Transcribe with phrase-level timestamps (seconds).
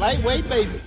[0.00, 0.80] lightweight baby.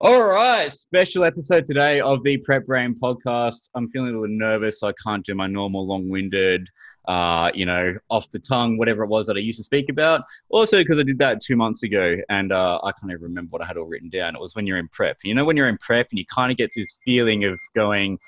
[0.00, 3.68] All right, special episode today of the Prep Brain podcast.
[3.74, 4.84] I'm feeling a little nervous.
[4.84, 6.70] I can't do my normal long-winded,
[7.08, 10.22] uh, you know, off the tongue, whatever it was that I used to speak about.
[10.50, 13.62] Also, because I did that two months ago, and uh, I can't even remember what
[13.62, 14.36] I had all written down.
[14.36, 15.16] It was when you're in prep.
[15.24, 18.20] You know, when you're in prep, and you kind of get this feeling of going,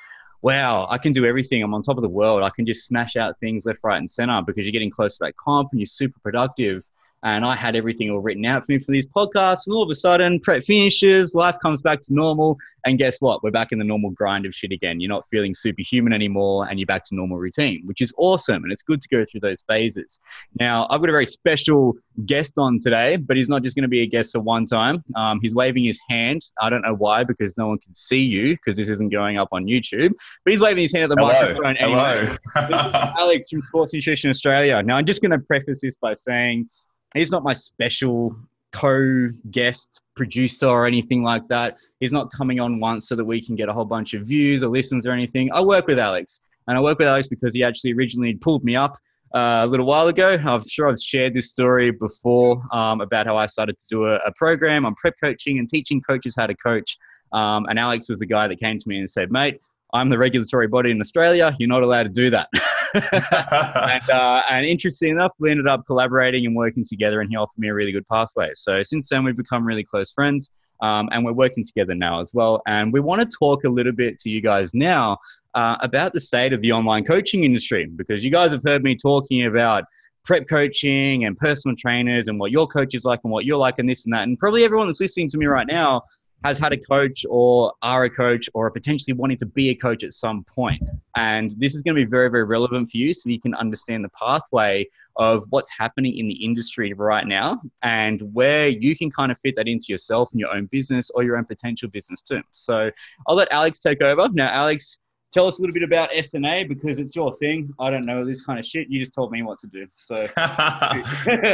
[0.43, 1.63] wow, I can do everything.
[1.63, 2.43] I'm on top of the world.
[2.43, 5.27] I can just smash out things left, right, and center because you're getting close to
[5.27, 6.85] that comp and you're super productive
[7.23, 9.67] and I had everything all written out for me for these podcasts.
[9.67, 13.43] And all of a sudden, prep finishes, life comes back to normal, and guess what?
[13.43, 15.01] We're back in the normal grind of shit again.
[15.01, 18.63] You're not feeling superhuman anymore, and you're back to normal routine, which is awesome.
[18.63, 20.21] And it's good to go through those phases.
[20.59, 21.95] Now, I've got a very special
[22.27, 25.03] guest on today, but he's not just going to be a guest for one time.
[25.17, 26.45] Um, he's waving his hand.
[26.61, 29.49] I don't know why, because no one can see you, because this isn't going up
[29.53, 30.13] on YouTube.
[30.45, 31.33] But he's waving his hand at the Hello.
[31.33, 32.05] microphone Hello.
[32.05, 33.13] anyway.
[33.19, 34.83] Alex from Sports Nutrition Australia.
[34.83, 36.69] Now, I'm just going to preface this by saying
[37.15, 38.37] he's not my special
[38.73, 41.77] co-guest producer or anything like that.
[41.99, 44.63] He's not coming on once so that we can get a whole bunch of views
[44.63, 45.51] or listens or anything.
[45.53, 48.77] I work with Alex, and I work with Alex because he actually originally pulled me
[48.77, 48.97] up
[49.35, 50.39] uh, a little while ago.
[50.45, 54.17] I'm sure I've shared this story before um, about how I started to do a,
[54.17, 56.97] a, program on prep coaching and teaching coaches how to coach.
[57.33, 59.61] Um, and Alex was the guy that came to me and said, "Mate,
[59.95, 61.57] I'm the regulatory body in Australia.
[61.59, 62.49] You're not allowed to do that."
[62.95, 67.59] and, uh, and interesting enough, we ended up collaborating and working together, and he offered
[67.59, 68.51] me a really good pathway.
[68.55, 70.51] So since then, we've become really close friends.
[70.83, 72.63] Um, and we're working together now as well.
[72.67, 75.19] And we want to talk a little bit to you guys now
[75.55, 78.97] uh, about the state of the online coaching industry because you guys have heard me
[78.97, 79.85] talking about
[80.25, 83.79] prep coaching and personal trainers and what your coach is like and what you're like
[83.79, 84.23] and this and that.
[84.23, 86.03] And probably everyone that's listening to me right now
[86.45, 89.75] has had a coach or are a coach or are potentially wanting to be a
[89.75, 90.83] coach at some point.
[91.17, 94.05] And this is going to be very, very relevant for you so you can understand
[94.05, 99.31] the pathway of what's happening in the industry right now and where you can kind
[99.31, 102.43] of fit that into yourself and your own business or your own potential business too.
[102.53, 102.91] So
[103.27, 104.29] I'll let Alex take over.
[104.33, 104.99] Now, Alex,
[105.33, 107.73] tell us a little bit about SNA because it's your thing.
[107.79, 108.89] I don't know this kind of shit.
[108.89, 109.87] You just told me what to do.
[109.95, 110.27] So,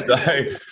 [0.06, 0.16] so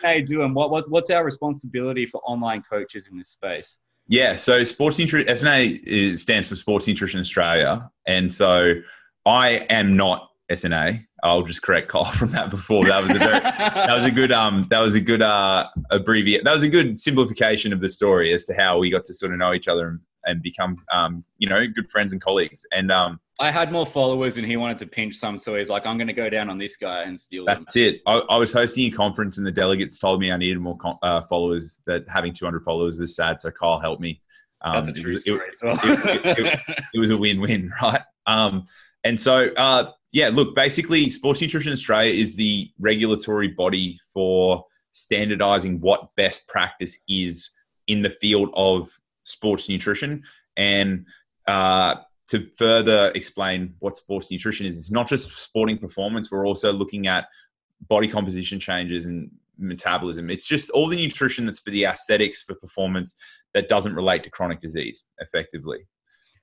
[0.03, 0.89] hey, doing what, what?
[0.91, 3.79] What's our responsibility for online coaches in this space?
[4.07, 8.75] Yeah, so Sports Nutrition SNA stands for Sports Nutrition Australia, and so
[9.25, 11.05] I am not SNA.
[11.23, 12.85] I'll just correct Kyle from that before.
[12.85, 16.45] That was a very, that was a good um that was a good uh abbreviate
[16.45, 19.33] that was a good simplification of the story as to how we got to sort
[19.33, 22.65] of know each other and, and become um you know good friends and colleagues.
[22.73, 25.87] And um I had more followers and he wanted to pinch some, so he's like,
[25.87, 27.83] I'm going to go down on this guy and steal That's them.
[27.83, 28.01] it.
[28.07, 31.21] I, I, was hosting a conference and the delegates told me I needed more uh,
[31.23, 33.41] followers, that having 200 followers was sad.
[33.41, 34.23] So Kyle helped me.
[34.61, 35.79] Um, That's a true it, story it, well.
[35.83, 36.61] it,
[36.95, 38.03] it, was a win-win, right?
[38.27, 38.67] Um,
[39.03, 45.81] and so, uh, yeah, look, basically Sports Nutrition Australia is the regulatory body for standardizing
[45.81, 47.51] what best practice is
[47.89, 48.93] in the field of
[49.25, 50.23] sports nutrition.
[50.57, 51.07] And
[51.47, 51.97] uh,
[52.29, 56.31] to further explain what sports nutrition is, it's not just sporting performance.
[56.31, 57.27] We're also looking at
[57.89, 60.31] body composition changes and metabolism.
[60.31, 63.17] It's just all the nutrition that's for the aesthetics for performance
[63.53, 65.87] that doesn't relate to chronic disease effectively.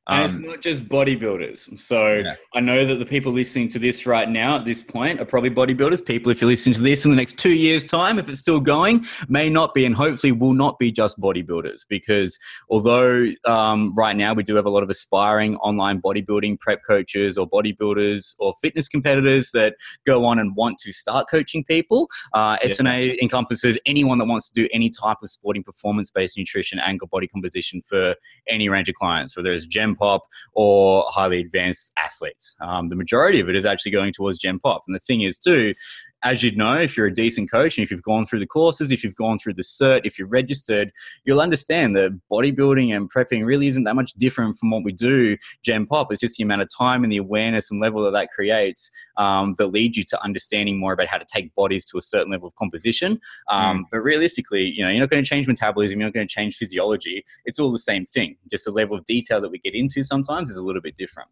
[0.09, 1.77] And um, it's not just bodybuilders.
[1.77, 2.35] So yeah.
[2.55, 5.51] I know that the people listening to this right now at this point are probably
[5.51, 6.03] bodybuilders.
[6.03, 8.59] People, if you're listening to this in the next two years' time, if it's still
[8.59, 11.81] going, may not be and hopefully will not be just bodybuilders.
[11.87, 12.39] Because
[12.69, 17.37] although um, right now we do have a lot of aspiring online bodybuilding prep coaches
[17.37, 19.75] or bodybuilders or fitness competitors that
[20.07, 22.69] go on and want to start coaching people, uh, yeah.
[22.69, 26.99] SNA encompasses anyone that wants to do any type of sporting performance based nutrition and
[27.11, 28.15] body composition for
[28.49, 32.55] any range of clients, whether it's Gen Pop or highly advanced athletes.
[32.61, 34.83] Um, the majority of it is actually going towards Gen Pop.
[34.87, 35.73] And the thing is, too,
[36.23, 38.91] as you'd know, if you're a decent coach and if you've gone through the courses,
[38.91, 40.91] if you've gone through the cert, if you're registered,
[41.25, 45.37] you'll understand that bodybuilding and prepping really isn't that much different from what we do
[45.63, 46.11] Gen Pop.
[46.11, 49.55] It's just the amount of time and the awareness and level that that creates um,
[49.57, 52.47] that lead you to understanding more about how to take bodies to a certain level
[52.47, 53.19] of composition.
[53.49, 53.83] Um, mm.
[53.91, 56.55] But realistically, you know, you're not going to change metabolism, you're not going to change
[56.55, 57.25] physiology.
[57.45, 58.37] It's all the same thing.
[58.49, 61.29] Just the level of detail that we get into sometimes is a little bit different.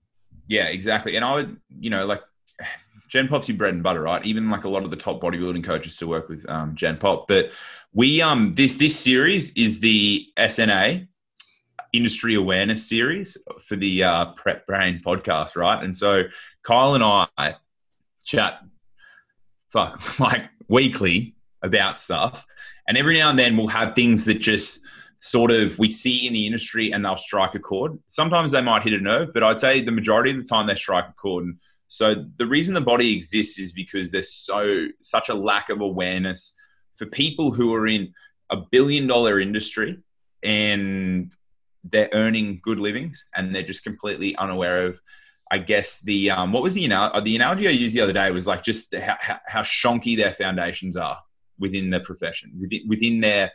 [0.48, 1.16] Yeah, exactly.
[1.16, 2.22] And I would, you know, like
[3.10, 4.24] Gen Pop's your bread and butter, right?
[4.26, 7.28] Even like a lot of the top bodybuilding coaches still work with um, Gen Pop.
[7.28, 7.52] But
[7.94, 11.08] we um this this series is the SNA
[11.92, 13.36] industry awareness series
[13.66, 15.84] for the uh, Prep Brain podcast, right?
[15.84, 16.24] And so
[16.64, 17.56] Kyle and I
[18.24, 18.60] chat
[19.70, 22.46] fuck like weekly about stuff,
[22.88, 24.82] and every now and then we'll have things that just
[25.22, 27.98] sort of we see in the industry and they'll strike a chord.
[28.08, 30.76] Sometimes they might hit a nerve, but I'd say the majority of the time they
[30.76, 31.46] strike a chord.
[31.46, 31.58] And
[31.90, 36.56] so the reason the body exists is because there's so such a lack of awareness
[36.96, 38.14] for people who are in
[38.52, 39.98] a billion dollar industry
[40.44, 41.34] and
[41.84, 45.02] they're earning good livings and they're just completely unaware of
[45.52, 48.30] I guess the um, what was the anal- the analogy I used the other day
[48.30, 51.18] was like just how, how, how shonky their foundations are
[51.58, 53.52] within the profession, within, within their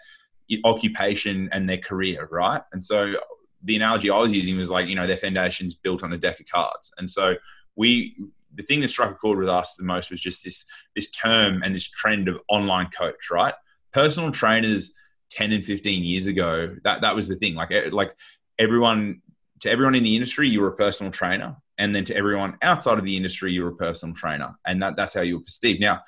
[0.64, 2.62] occupation and their career, right?
[2.72, 3.14] And so
[3.62, 6.40] the analogy I was using was like you know their foundations built on a deck
[6.40, 7.36] of cards, and so
[7.76, 8.16] we
[8.54, 11.62] the thing that struck a chord with us the most was just this this term
[11.62, 13.54] and this trend of online coach, right?
[13.92, 14.92] Personal trainers
[15.30, 17.54] 10 and 15 years ago, that that was the thing.
[17.54, 18.14] Like eh, like
[18.58, 19.22] everyone
[19.60, 22.98] to everyone in the industry, you were a personal trainer and then to everyone outside
[22.98, 25.80] of the industry, you were a personal trainer, and that, that's how you were perceived.
[25.80, 26.00] Now,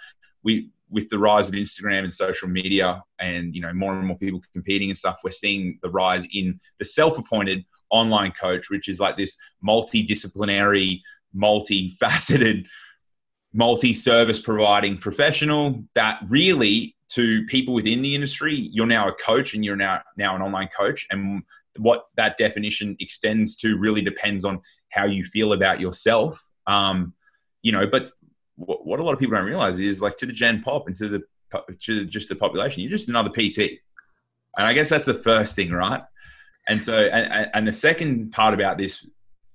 [0.42, 4.16] we with the rise of Instagram and social media, and you know more and more
[4.16, 9.00] people competing and stuff, we're seeing the rise in the self-appointed online coach, which is
[9.00, 9.36] like this
[9.66, 11.00] multidisciplinary,
[11.36, 12.66] multifaceted,
[13.52, 19.64] multi-service providing professional that really to people within the industry, you're now a coach and
[19.64, 21.42] you're now now an online coach, and
[21.78, 24.60] what that definition extends to really depends on
[24.90, 26.42] how you feel about yourself.
[26.66, 27.14] Um,
[27.62, 28.10] you know, but
[28.56, 30.96] what, what, a lot of people don't realize is like to the Gen Pop and
[30.96, 31.22] to the
[31.80, 35.70] to just the population, you're just another PT, and I guess that's the first thing,
[35.70, 36.02] right?
[36.68, 39.08] And so, and, and the second part about this,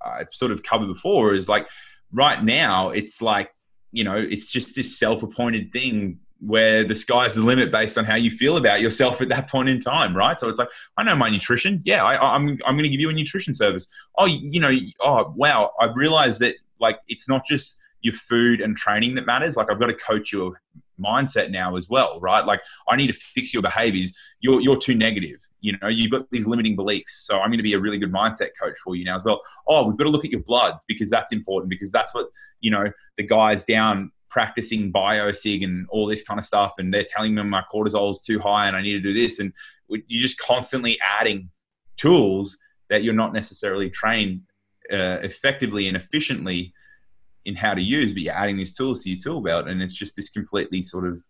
[0.06, 1.68] I've sort of covered before, is like
[2.12, 3.52] right now, it's like
[3.92, 8.16] you know, it's just this self-appointed thing where the sky's the limit based on how
[8.16, 10.40] you feel about yourself at that point in time, right?
[10.40, 11.82] So it's like, I know my nutrition.
[11.86, 13.88] Yeah, I, am I'm, I'm going to give you a nutrition service.
[14.18, 15.72] Oh, you know, oh, wow.
[15.80, 19.56] I realized that like it's not just your food and training that matters.
[19.56, 20.60] Like I've got to coach your
[21.02, 22.46] mindset now as well, right?
[22.46, 24.14] Like I need to fix your behaviors.
[24.40, 25.38] You're, you're too negative.
[25.62, 27.26] You know, you've got these limiting beliefs.
[27.26, 29.42] So I'm going to be a really good mindset coach for you now as well.
[29.68, 32.28] Oh, we've got to look at your bloods because that's important because that's what,
[32.60, 37.04] you know, the guys down practicing biosig and all this kind of stuff and they're
[37.04, 39.52] telling me my cortisol is too high and i need to do this and
[39.90, 41.50] you're just constantly adding
[41.98, 42.58] tools
[42.90, 44.42] that you're not necessarily trained
[44.92, 46.74] uh, effectively and efficiently
[47.46, 49.94] in how to use but you're adding these tools to your tool belt and it's
[49.94, 51.24] just this completely sort of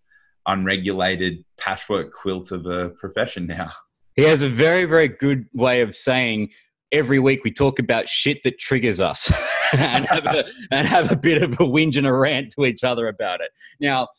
[0.48, 3.72] unregulated patchwork quilt of a profession now
[4.16, 6.50] he has a very very good way of saying
[6.92, 9.32] every week we talk about shit that triggers us
[9.74, 12.84] and, have a, and have a bit of a whinge and a rant to each
[12.84, 13.52] other about it.
[13.80, 14.10] Now,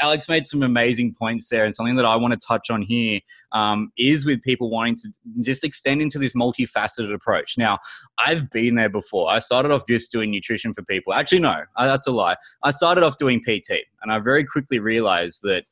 [0.00, 3.20] Alex made some amazing points there, and something that I want to touch on here
[3.52, 5.08] um, is with people wanting to
[5.40, 7.56] just extend into this multifaceted approach.
[7.58, 7.78] Now,
[8.18, 9.30] I've been there before.
[9.30, 11.12] I started off just doing nutrition for people.
[11.12, 12.36] Actually, no, that's a lie.
[12.62, 13.70] I started off doing PT,
[14.02, 15.64] and I very quickly realized that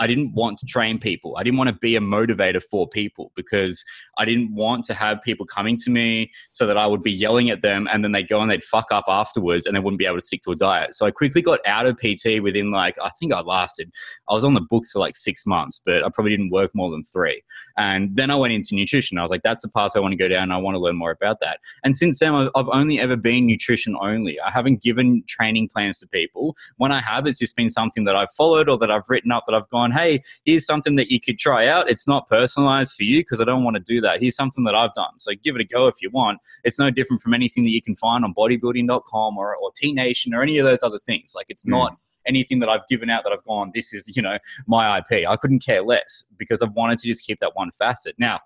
[0.00, 1.36] I didn't want to train people.
[1.36, 3.84] I didn't want to be a motivator for people because
[4.18, 7.50] I didn't want to have people coming to me so that I would be yelling
[7.50, 10.06] at them and then they'd go and they'd fuck up afterwards and they wouldn't be
[10.06, 10.94] able to stick to a diet.
[10.94, 13.92] So I quickly got out of PT within like, I think I lasted,
[14.28, 16.90] I was on the books for like six months, but I probably didn't work more
[16.90, 17.42] than three.
[17.76, 19.18] And then I went into nutrition.
[19.18, 20.50] I was like, that's the path I want to go down.
[20.50, 21.60] I want to learn more about that.
[21.84, 24.40] And since then, I've only ever been nutrition only.
[24.40, 26.56] I haven't given training plans to people.
[26.78, 29.44] When I have, it's just been something that I've followed or that I've written up
[29.46, 31.90] that I've gone, hey, here's something that you could try out.
[31.90, 34.20] It's not personalized for you because I don't want to do that.
[34.20, 35.18] Here's something that I've done.
[35.18, 36.38] So give it a go if you want.
[36.64, 40.34] It's no different from anything that you can find on bodybuilding.com or, or T Nation
[40.34, 41.32] or any of those other things.
[41.34, 41.70] Like it's mm.
[41.70, 41.96] not
[42.26, 45.26] anything that I've given out that I've gone, this is, you know, my IP.
[45.28, 48.14] I couldn't care less because I've wanted to just keep that one facet.
[48.18, 48.40] Now,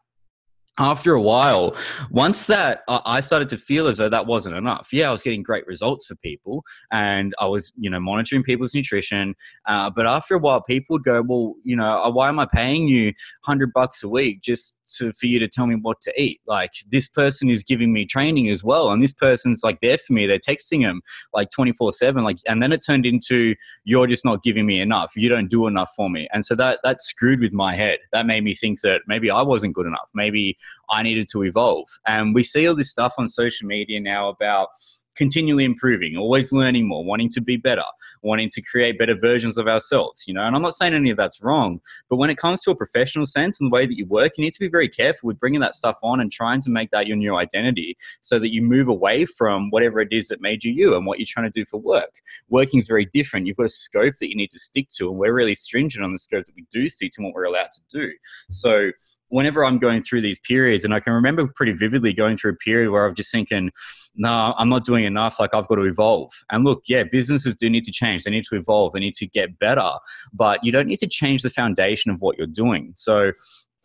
[0.78, 1.76] after a while,
[2.10, 4.88] once that I started to feel as though that wasn't enough.
[4.92, 8.74] Yeah, I was getting great results for people, and I was, you know, monitoring people's
[8.74, 9.34] nutrition.
[9.66, 12.46] Uh, but after a while, people would go, "Well, you know, uh, why am I
[12.46, 13.12] paying you
[13.42, 16.40] hundred bucks a week just to, for you to tell me what to eat?
[16.46, 20.12] Like this person is giving me training as well, and this person's like there for
[20.12, 20.26] me.
[20.26, 22.24] They're texting them like twenty four seven.
[22.24, 25.12] Like, and then it turned into you're just not giving me enough.
[25.16, 27.98] You don't do enough for me, and so that that screwed with my head.
[28.12, 30.10] That made me think that maybe I wasn't good enough.
[30.14, 30.56] Maybe
[30.90, 31.88] I needed to evolve.
[32.06, 34.68] And we see all this stuff on social media now about
[35.16, 37.84] continually improving, always learning more, wanting to be better,
[38.22, 40.42] wanting to create better versions of ourselves, you know.
[40.42, 43.26] And I'm not saying any of that's wrong, but when it comes to a professional
[43.26, 45.60] sense and the way that you work, you need to be very careful with bringing
[45.60, 48.88] that stuff on and trying to make that your new identity so that you move
[48.88, 51.64] away from whatever it is that made you you and what you're trying to do
[51.64, 52.20] for work.
[52.48, 53.46] Working is very different.
[53.46, 56.12] You've got a scope that you need to stick to, and we're really stringent on
[56.12, 58.12] the scope that we do stick to and what we're allowed to do.
[58.50, 58.90] So
[59.34, 62.56] whenever I'm going through these periods, and I can remember pretty vividly going through a
[62.56, 63.72] period where I'm just thinking,
[64.14, 65.40] no, I'm not doing enough.
[65.40, 66.30] Like I've got to evolve.
[66.52, 68.22] And look, yeah, businesses do need to change.
[68.22, 68.92] They need to evolve.
[68.92, 69.90] They need to get better.
[70.32, 72.92] But you don't need to change the foundation of what you're doing.
[72.94, 73.32] So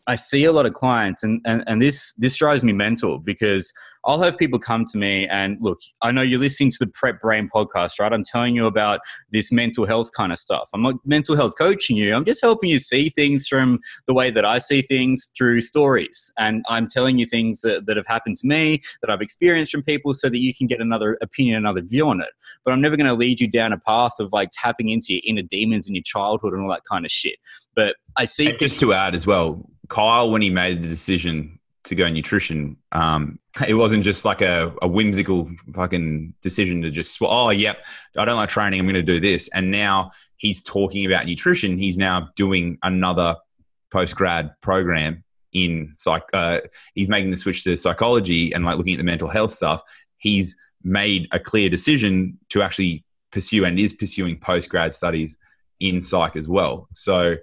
[0.09, 3.71] I see a lot of clients, and, and, and this this drives me mental because
[4.05, 7.21] I'll have people come to me and look, I know you're listening to the Prep
[7.21, 8.11] Brain podcast, right?
[8.11, 10.67] I'm telling you about this mental health kind of stuff.
[10.73, 12.15] I'm not mental health coaching you.
[12.15, 16.31] I'm just helping you see things from the way that I see things through stories.
[16.39, 19.83] And I'm telling you things that, that have happened to me, that I've experienced from
[19.83, 22.29] people so that you can get another opinion, another view on it.
[22.65, 25.21] But I'm never going to lead you down a path of like tapping into your
[25.25, 27.37] inner demons in your childhood and all that kind of shit.
[27.75, 28.49] But I see.
[28.49, 32.77] And just to add as well, Kyle, when he made the decision to go nutrition,
[32.91, 37.85] um, it wasn't just like a, a, whimsical fucking decision to just, oh, yep,
[38.17, 39.49] I don't like training, I'm going to do this.
[39.49, 41.77] And now he's talking about nutrition.
[41.77, 43.35] He's now doing another
[43.91, 46.23] post grad program in psych.
[46.33, 46.59] Uh,
[46.93, 49.81] he's making the switch to psychology and like looking at the mental health stuff.
[50.17, 55.37] He's made a clear decision to actually pursue and is pursuing post grad studies
[55.79, 56.87] in psych as well.
[56.93, 57.35] So,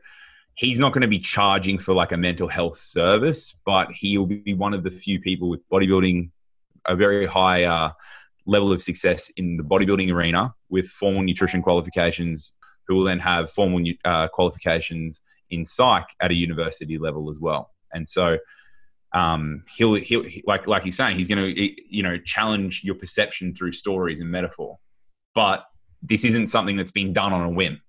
[0.56, 4.54] he's not going to be charging for like a mental health service, but he'll be
[4.54, 6.30] one of the few people with bodybuilding,
[6.86, 7.92] a very high uh,
[8.46, 12.54] level of success in the bodybuilding arena with formal nutrition qualifications,
[12.88, 15.20] who will then have formal uh, qualifications
[15.50, 17.70] in psych at a university level as well.
[17.92, 18.38] And so,
[19.12, 23.54] um, he'll he'll like like he's saying, he's going to you know challenge your perception
[23.54, 24.78] through stories and metaphor,
[25.34, 25.64] but
[26.02, 27.80] this isn't something that's been done on a whim.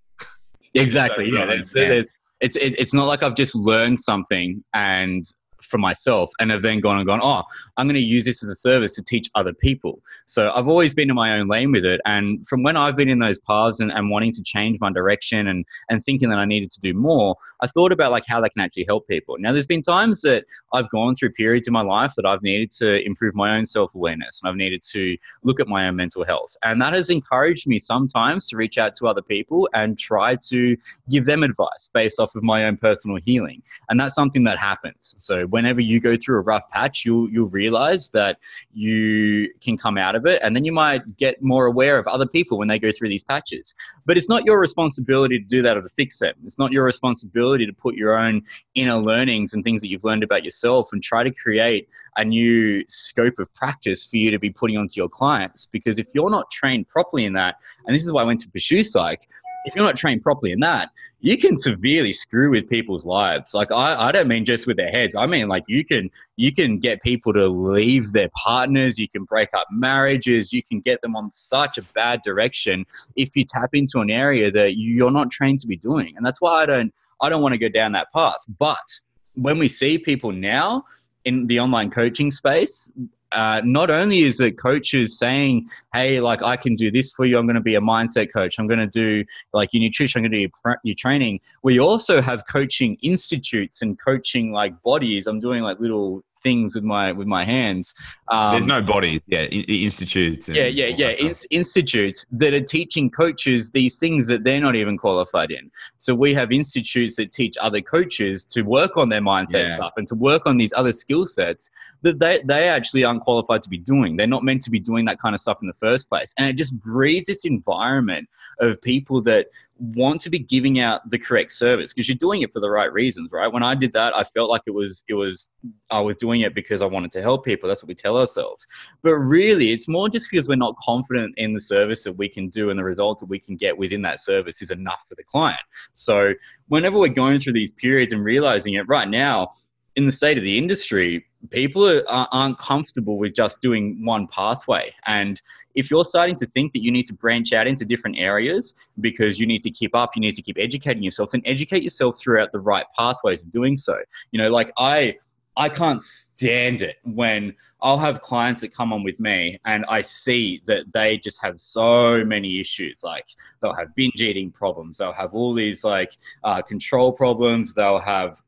[0.74, 1.26] Exactly.
[1.32, 1.46] so, yeah.
[1.46, 5.25] There's, there's, it's it, it's not like I've just learned something and
[5.62, 7.44] for myself and have then gone and gone, oh,
[7.78, 10.02] I'm going to use this as a service to teach other people.
[10.26, 12.02] So I've always been in my own lane with it.
[12.06, 15.48] And from when I've been in those paths and, and wanting to change my direction
[15.48, 18.50] and, and thinking that I needed to do more, I thought about like how they
[18.50, 19.36] can actually help people.
[19.40, 22.72] Now, there's been times that I've gone through periods in my life that I've needed
[22.72, 26.24] to improve my own self awareness and I've needed to look at my own mental
[26.24, 26.56] health.
[26.64, 30.78] And that has encouraged me sometimes to reach out to other people and try to
[31.10, 33.62] give them advice based off of my own personal healing.
[33.90, 35.16] And that's something that happens.
[35.18, 38.38] So whenever you go through a rough patch, you'll you'll realize that
[38.74, 42.25] you can come out of it, and then you might get more aware of other
[42.25, 43.75] people when they go through these patches.
[44.06, 46.34] But it's not your responsibility to do that or to fix them.
[46.46, 48.42] It's not your responsibility to put your own
[48.75, 52.84] inner learnings and things that you've learned about yourself and try to create a new
[52.88, 55.68] scope of practice for you to be putting onto your clients.
[55.72, 58.50] Because if you're not trained properly in that, and this is why I went to
[58.50, 59.27] pursue psych,
[59.66, 63.54] if you're not trained properly in that, you can severely screw with people's lives.
[63.54, 65.16] Like I, I don't mean just with their heads.
[65.16, 69.24] I mean like you can you can get people to leave their partners, you can
[69.24, 72.86] break up marriages, you can get them on such a bad direction
[73.16, 76.16] if you tap into an area that you're not trained to be doing.
[76.16, 78.40] And that's why I don't I don't want to go down that path.
[78.60, 78.88] But
[79.34, 80.86] when we see people now
[81.26, 82.92] in the online coaching space,
[83.31, 87.38] uh, not only is it coaches saying, "Hey, like I can do this for you.
[87.38, 88.55] I'm going to be a mindset coach.
[88.57, 90.19] I'm going to do like your nutrition.
[90.19, 94.81] I'm going to do your, your training." We also have coaching institutes and coaching like
[94.84, 95.27] bodies.
[95.27, 97.94] I'm doing like little things with my with my hands.
[98.30, 100.48] Um, There's no bodies, yeah, institutes.
[100.48, 104.98] Yeah, yeah, yeah, in, institutes that are teaching coaches these things that they're not even
[104.98, 105.70] qualified in.
[105.98, 109.75] So we have institutes that teach other coaches to work on their mindset yeah.
[109.75, 111.70] stuff and to work on these other skill sets
[112.04, 114.16] that they they actually aren't qualified to be doing.
[114.16, 116.48] They're not meant to be doing that kind of stuff in the first place, and
[116.48, 119.48] it just breeds this environment of people that
[119.79, 122.91] want to be giving out the correct service because you're doing it for the right
[122.91, 123.51] reasons right?
[123.51, 125.51] When i did that i felt like it was it was
[125.89, 127.67] i was doing it because i wanted to help people.
[127.67, 128.65] That's what we tell ourselves.
[129.03, 132.50] But really it's more just because we're not confident in the service that we can
[132.50, 135.24] do and the results that we can get within that service is enough for the
[135.24, 135.62] client.
[135.93, 136.34] So
[136.67, 139.50] whenever we're going through these periods and realizing it right now
[139.96, 144.94] in the state of the industry, people are, aren't comfortable with just doing one pathway.
[145.06, 145.41] And
[145.75, 149.39] if you're starting to think that you need to branch out into different areas because
[149.39, 152.51] you need to keep up, you need to keep educating yourself, and educate yourself throughout
[152.51, 153.98] the right pathways of doing so.
[154.32, 155.15] You know, like I.
[155.60, 160.01] I can't stand it when I'll have clients that come on with me and I
[160.01, 163.01] see that they just have so many issues.
[163.03, 163.25] Like
[163.60, 166.12] they'll have binge eating problems, they'll have all these like
[166.44, 168.39] uh, control problems, they'll have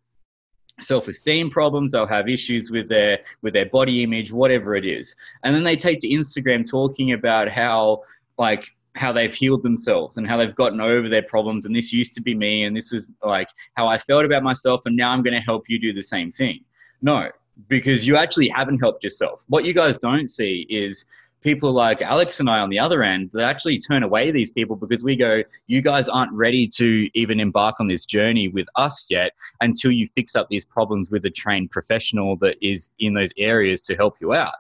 [0.79, 5.15] self-esteem problems they'll have issues with their with their body image whatever it is.
[5.43, 8.03] And then they take to instagram talking about how
[8.38, 12.13] like how they've healed themselves and how they've gotten over their problems and this used
[12.15, 15.21] to be me and this was like how i felt about myself and now i'm
[15.21, 16.63] going to help you do the same thing.
[17.01, 17.29] No
[17.67, 19.43] because you actually haven't helped yourself.
[19.48, 21.05] What you guys don't see is
[21.41, 24.75] people like Alex and I on the other end that actually turn away these people
[24.75, 29.08] because we go, you guys aren't ready to even embark on this journey with us
[29.10, 29.31] yet
[29.62, 33.81] until you fix up these problems with a trained professional that is in those areas
[33.84, 34.53] to help you out.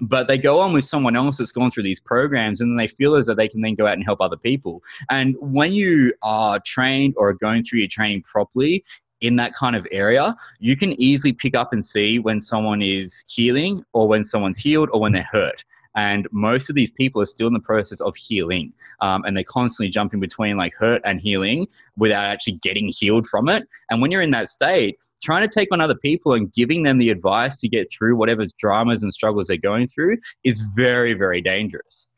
[0.00, 3.14] But they go on with someone else that's gone through these programs and they feel
[3.14, 4.82] as though they can then go out and help other people.
[5.10, 8.84] And when you are trained or going through your training properly,
[9.20, 13.24] in that kind of area, you can easily pick up and see when someone is
[13.28, 15.64] healing or when someone's healed or when they're hurt.
[15.94, 18.72] And most of these people are still in the process of healing.
[19.00, 23.48] Um, and they're constantly jumping between like hurt and healing without actually getting healed from
[23.48, 23.66] it.
[23.90, 26.98] And when you're in that state, trying to take on other people and giving them
[26.98, 31.40] the advice to get through whatever dramas and struggles they're going through is very, very
[31.40, 32.08] dangerous.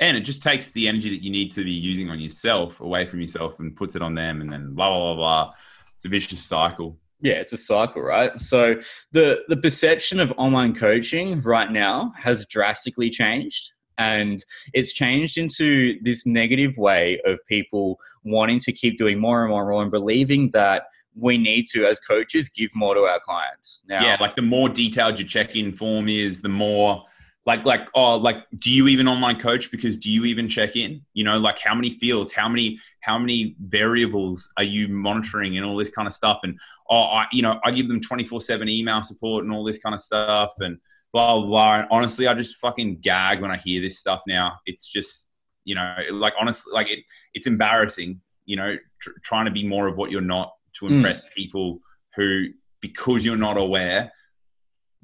[0.00, 3.06] And it just takes the energy that you need to be using on yourself away
[3.06, 5.52] from yourself and puts it on them, and then blah blah blah blah.
[5.96, 6.98] It's a vicious cycle.
[7.22, 8.38] Yeah, it's a cycle, right?
[8.40, 8.76] So
[9.12, 15.98] the the perception of online coaching right now has drastically changed and it's changed into
[16.02, 19.90] this negative way of people wanting to keep doing more and more and more and
[19.90, 24.34] believing that we need to as coaches give more to our clients now yeah like
[24.34, 27.04] the more detailed your check-in form is the more
[27.44, 29.70] like like oh like do you even online coach?
[29.70, 31.02] Because do you even check in?
[31.12, 35.66] You know like how many fields how many how many variables are you monitoring and
[35.66, 36.40] all this kind of stuff?
[36.44, 36.58] And
[36.88, 39.94] oh I, you know i give them 24 7 email support and all this kind
[39.94, 40.78] of stuff and
[41.12, 41.78] blah blah blah.
[41.80, 44.58] And honestly i just fucking gag when i hear this stuff now.
[44.66, 45.30] It's just
[45.64, 47.00] you know like honestly like it
[47.34, 50.94] it's embarrassing you know tr- trying to be more of what you're not to hmm.
[50.94, 51.30] impress mm.
[51.36, 51.80] people
[52.16, 52.46] who
[52.80, 54.12] because you're not aware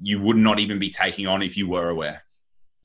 [0.01, 2.23] you would not even be taking on if you were aware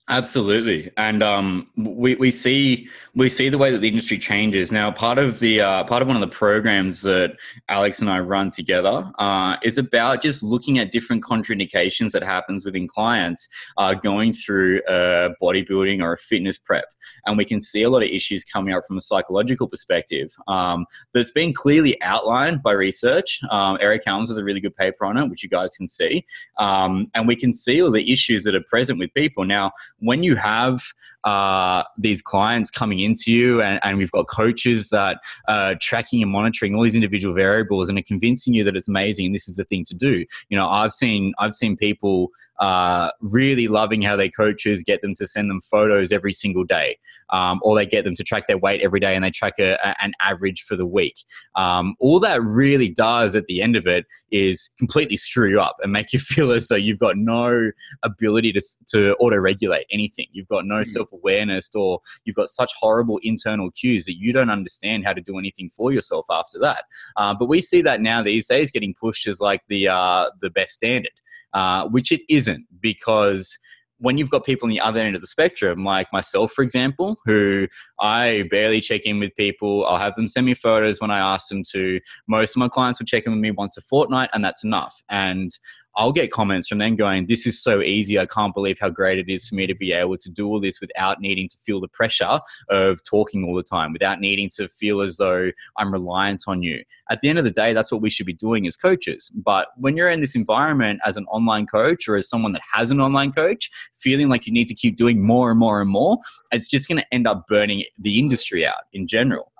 [0.08, 4.90] Absolutely, and um, we we see we see the way that the industry changes now.
[4.90, 7.38] Part of the uh, part of one of the programs that
[7.70, 12.66] Alex and I run together uh, is about just looking at different contraindications that happens
[12.66, 16.84] within clients uh, going through a bodybuilding or a fitness prep,
[17.24, 20.30] and we can see a lot of issues coming up from a psychological perspective.
[20.48, 20.84] Um,
[21.14, 23.40] that's been clearly outlined by research.
[23.50, 26.26] Um, Eric Helms has a really good paper on it, which you guys can see,
[26.58, 29.72] um, and we can see all the issues that are present with people now
[30.04, 30.92] when you have
[31.24, 36.30] uh, these clients coming into you and, and we've got coaches that are tracking and
[36.30, 39.56] monitoring all these individual variables and are convincing you that it's amazing and this is
[39.56, 40.24] the thing to do.
[40.48, 45.14] You know i've seen i've seen people uh, really loving how their coaches get them
[45.14, 46.96] to send them photos every single day
[47.30, 49.72] um, or they get them to track their weight every day and they track a,
[49.84, 51.16] a, an average for the week.
[51.56, 55.76] Um, all that really does at the end of it is completely screw you up
[55.82, 57.70] and make you feel as though you've got no
[58.02, 60.26] ability to, to auto-regulate anything.
[60.32, 60.86] You've got no mm.
[60.86, 65.20] self awareness or you've got such horrible internal cues that you don't understand how to
[65.20, 66.84] do anything for yourself after that.
[67.16, 70.50] Uh, but we see that now these days getting pushed as like the uh, the
[70.50, 71.12] best standard,
[71.52, 73.58] uh, which it isn't because
[73.98, 77.16] when you've got people on the other end of the spectrum, like myself, for example,
[77.24, 77.66] who
[78.00, 81.48] I barely check in with people, I'll have them send me photos when I ask
[81.48, 82.00] them to.
[82.26, 85.02] Most of my clients will check in with me once a fortnight, and that's enough.
[85.08, 85.50] And
[85.96, 88.18] I'll get comments from them going, This is so easy.
[88.18, 90.60] I can't believe how great it is for me to be able to do all
[90.60, 94.68] this without needing to feel the pressure of talking all the time, without needing to
[94.68, 96.82] feel as though I'm reliant on you.
[97.10, 99.30] At the end of the day, that's what we should be doing as coaches.
[99.34, 102.90] But when you're in this environment as an online coach or as someone that has
[102.90, 106.18] an online coach, feeling like you need to keep doing more and more and more,
[106.52, 109.52] it's just going to end up burning the industry out in general.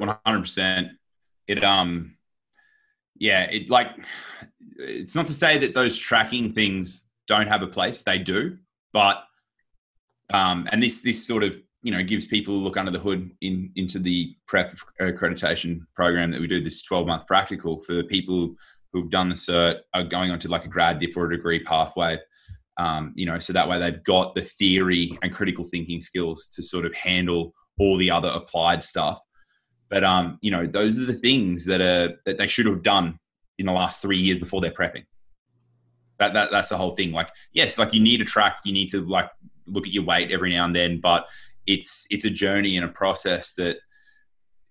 [0.00, 0.90] 100%.
[1.46, 2.16] It, um,
[3.18, 3.88] yeah, it like
[4.78, 8.56] it's not to say that those tracking things don't have a place; they do.
[8.92, 9.24] But
[10.32, 13.30] um, and this this sort of you know gives people a look under the hood
[13.40, 16.60] in into the prep accreditation program that we do.
[16.60, 18.54] This twelve month practical for people
[18.92, 21.62] who've done the cert are going on to like a grad dip or a degree
[21.62, 22.18] pathway.
[22.78, 26.62] Um, you know, so that way they've got the theory and critical thinking skills to
[26.62, 29.20] sort of handle all the other applied stuff.
[29.90, 33.18] But um, you know, those are the things that are that they should have done
[33.58, 35.04] in the last three years before they're prepping.
[36.18, 37.12] That, that that's the whole thing.
[37.12, 39.30] Like, yes, like you need a track, you need to like
[39.66, 41.26] look at your weight every now and then, but
[41.66, 43.76] it's it's a journey and a process that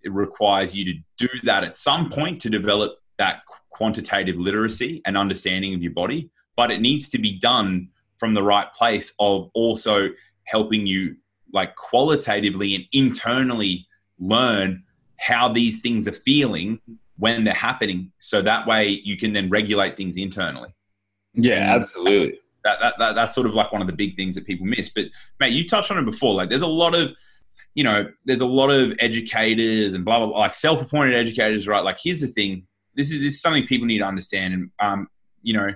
[0.04, 5.18] it requires you to do that at some point to develop that quantitative literacy and
[5.18, 6.30] understanding of your body.
[6.56, 10.10] But it needs to be done from the right place of also
[10.46, 11.16] helping you
[11.54, 13.88] like qualitatively and internally
[14.20, 14.84] learn
[15.18, 16.80] how these things are feeling
[17.18, 20.70] when they're happening so that way you can then regulate things internally.
[21.34, 22.40] Yeah absolutely.
[22.64, 24.90] that, that, that, that's sort of like one of the big things that people miss.
[24.90, 25.06] But
[25.40, 26.34] mate you touched on it before.
[26.34, 27.12] Like there's a lot of
[27.74, 31.84] you know there's a lot of educators and blah blah blah like self-appointed educators right?
[31.84, 32.68] Like here's the thing.
[32.96, 34.54] This is, this is something people need to understand.
[34.54, 35.08] And um
[35.42, 35.74] you know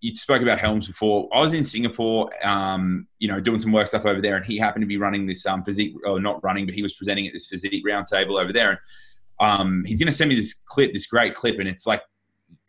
[0.00, 1.28] you spoke about Helms before.
[1.32, 4.56] I was in Singapore, um, you know, doing some work stuff over there, and he
[4.58, 7.32] happened to be running this um, physique, or not running, but he was presenting at
[7.32, 8.70] this physique roundtable over there.
[8.70, 8.78] And
[9.40, 12.02] um, he's going to send me this clip, this great clip, and it's like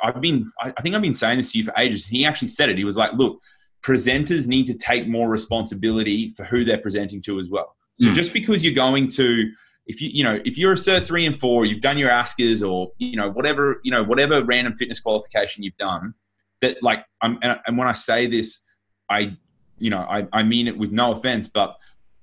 [0.02, 2.06] I've been, I think I've been saying this to you for ages.
[2.06, 2.78] He actually said it.
[2.78, 3.40] He was like, "Look,
[3.88, 7.76] presenters need to take more responsibility for who they're presenting to as well.
[8.00, 8.14] So mm.
[8.14, 9.50] just because you're going to
[9.86, 12.68] if you you know if you're a cert three and four, you've done your ASCAs
[12.68, 16.14] or you know whatever you know whatever random fitness qualification you've done,
[16.62, 18.66] that like I'm and, and when I say this,
[19.10, 19.38] I
[19.80, 21.78] you know I, I mean it with no offense, but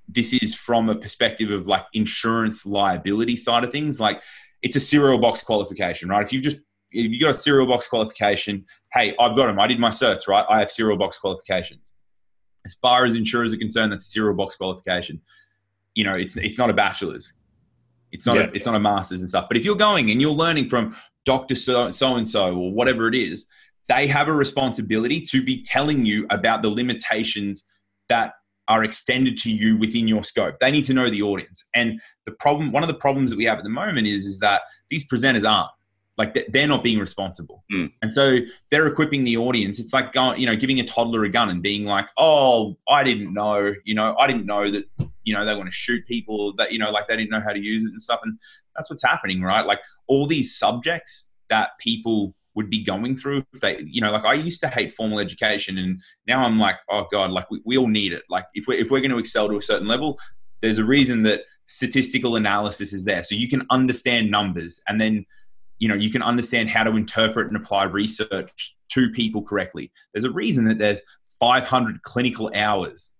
[0.07, 3.99] this is from a perspective of like insurance liability side of things.
[3.99, 4.21] Like
[4.61, 6.23] it's a cereal box qualification, right?
[6.23, 6.57] If you've just
[6.91, 9.59] if you got a cereal box qualification, hey, I've got them.
[9.59, 10.45] I did my certs, right?
[10.49, 11.81] I have cereal box qualifications.
[12.65, 15.21] As far as insurers are concerned, that's a cereal box qualification.
[15.93, 17.33] You know, it's it's not a bachelor's.
[18.11, 18.43] It's not yeah.
[18.43, 19.47] a, it's not a master's and stuff.
[19.47, 23.15] But if you're going and you're learning from Doctor so and so or whatever it
[23.15, 23.47] is,
[23.87, 27.67] they have a responsibility to be telling you about the limitations
[28.09, 28.33] that
[28.67, 30.57] are extended to you within your scope.
[30.59, 31.67] They need to know the audience.
[31.75, 34.39] And the problem, one of the problems that we have at the moment is, is
[34.39, 35.71] that these presenters aren't
[36.17, 37.63] like they're not being responsible.
[37.73, 37.91] Mm.
[38.01, 38.39] And so
[38.71, 39.79] they're equipping the audience.
[39.79, 43.03] It's like going, you know, giving a toddler a gun and being like, "Oh, I
[43.03, 44.85] didn't know, you know, I didn't know that,
[45.23, 47.51] you know, they want to shoot people that, you know, like they didn't know how
[47.51, 48.39] to use it and stuff." And
[48.75, 49.65] that's what's happening, right?
[49.65, 53.43] Like all these subjects that people would be going through.
[53.53, 56.77] If they you know like i used to hate formal education and now i'm like
[56.89, 58.23] oh god like we, we all need it.
[58.29, 60.17] Like if we're, if we're going to excel to a certain level
[60.61, 63.23] there's a reason that statistical analysis is there.
[63.23, 65.25] So you can understand numbers and then
[65.79, 69.91] you know you can understand how to interpret and apply research to people correctly.
[70.13, 71.01] There's a reason that there's
[71.39, 73.11] 500 clinical hours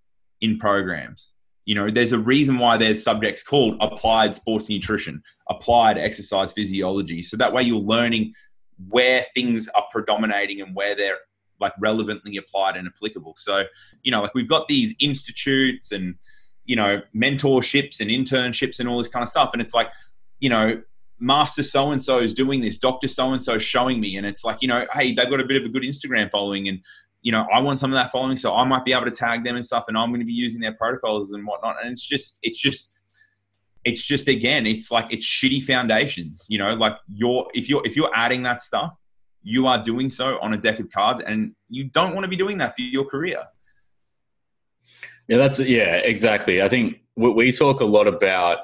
[0.41, 1.33] in programs.
[1.65, 7.21] You know there's a reason why there's subjects called applied sports nutrition applied exercise physiology.
[7.21, 8.33] So that way you're learning
[8.89, 11.17] where things are predominating and where they're
[11.59, 13.33] like relevantly applied and applicable.
[13.37, 13.63] So,
[14.03, 16.15] you know, like we've got these institutes and,
[16.65, 19.51] you know, mentorships and internships and all this kind of stuff.
[19.53, 19.87] And it's like,
[20.39, 20.81] you know,
[21.19, 24.17] master so and so is doing this, doctor so and so showing me.
[24.17, 26.67] And it's like, you know, hey, they've got a bit of a good Instagram following
[26.67, 26.81] and,
[27.21, 28.35] you know, I want some of that following.
[28.37, 30.33] So I might be able to tag them and stuff and I'm going to be
[30.33, 31.77] using their protocols and whatnot.
[31.81, 32.91] And it's just, it's just,
[33.85, 36.45] it's just again, it's like it's shitty foundations.
[36.49, 38.93] You know, like you're if you're if you're adding that stuff,
[39.43, 42.35] you are doing so on a deck of cards, and you don't want to be
[42.35, 43.43] doing that for your career.
[45.27, 46.61] Yeah, that's yeah, exactly.
[46.61, 48.57] I think we talk a lot about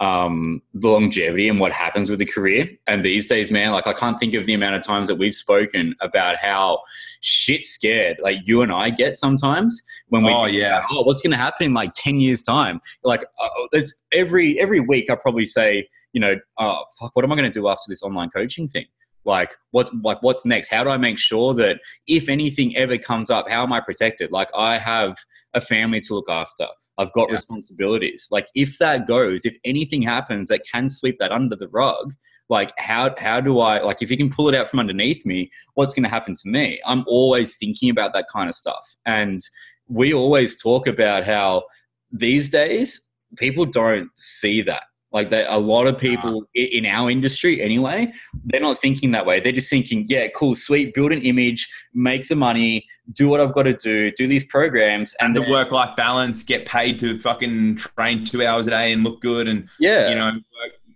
[0.00, 2.68] um, the longevity and what happens with a career.
[2.86, 5.34] And these days, man, like I can't think of the amount of times that we've
[5.34, 6.80] spoken about how
[7.20, 10.32] shit scared like you and I get sometimes when we.
[10.32, 10.82] Oh yeah.
[10.90, 12.80] Oh, what's going to happen in like ten years' time?
[13.04, 17.32] Like, uh, there's every every week I probably say, you know, oh fuck, what am
[17.32, 18.86] I going to do after this online coaching thing?
[19.26, 23.28] like what like what's next how do i make sure that if anything ever comes
[23.28, 25.14] up how am i protected like i have
[25.52, 26.66] a family to look after
[27.00, 27.32] I've got yeah.
[27.32, 28.28] responsibilities.
[28.30, 32.12] Like if that goes, if anything happens that can sweep that under the rug,
[32.50, 35.50] like how how do I like if you can pull it out from underneath me,
[35.74, 36.78] what's going to happen to me?
[36.84, 38.96] I'm always thinking about that kind of stuff.
[39.06, 39.40] And
[39.88, 41.64] we always talk about how
[42.12, 43.00] these days
[43.36, 48.12] people don't see that like that, a lot of people in our industry, anyway,
[48.44, 49.40] they're not thinking that way.
[49.40, 53.52] They're just thinking, yeah, cool, sweet, build an image, make the money, do what I've
[53.52, 57.18] got to do, do these programs, and, and the work life balance, get paid to
[57.20, 60.32] fucking train two hours a day and look good, and yeah, you know,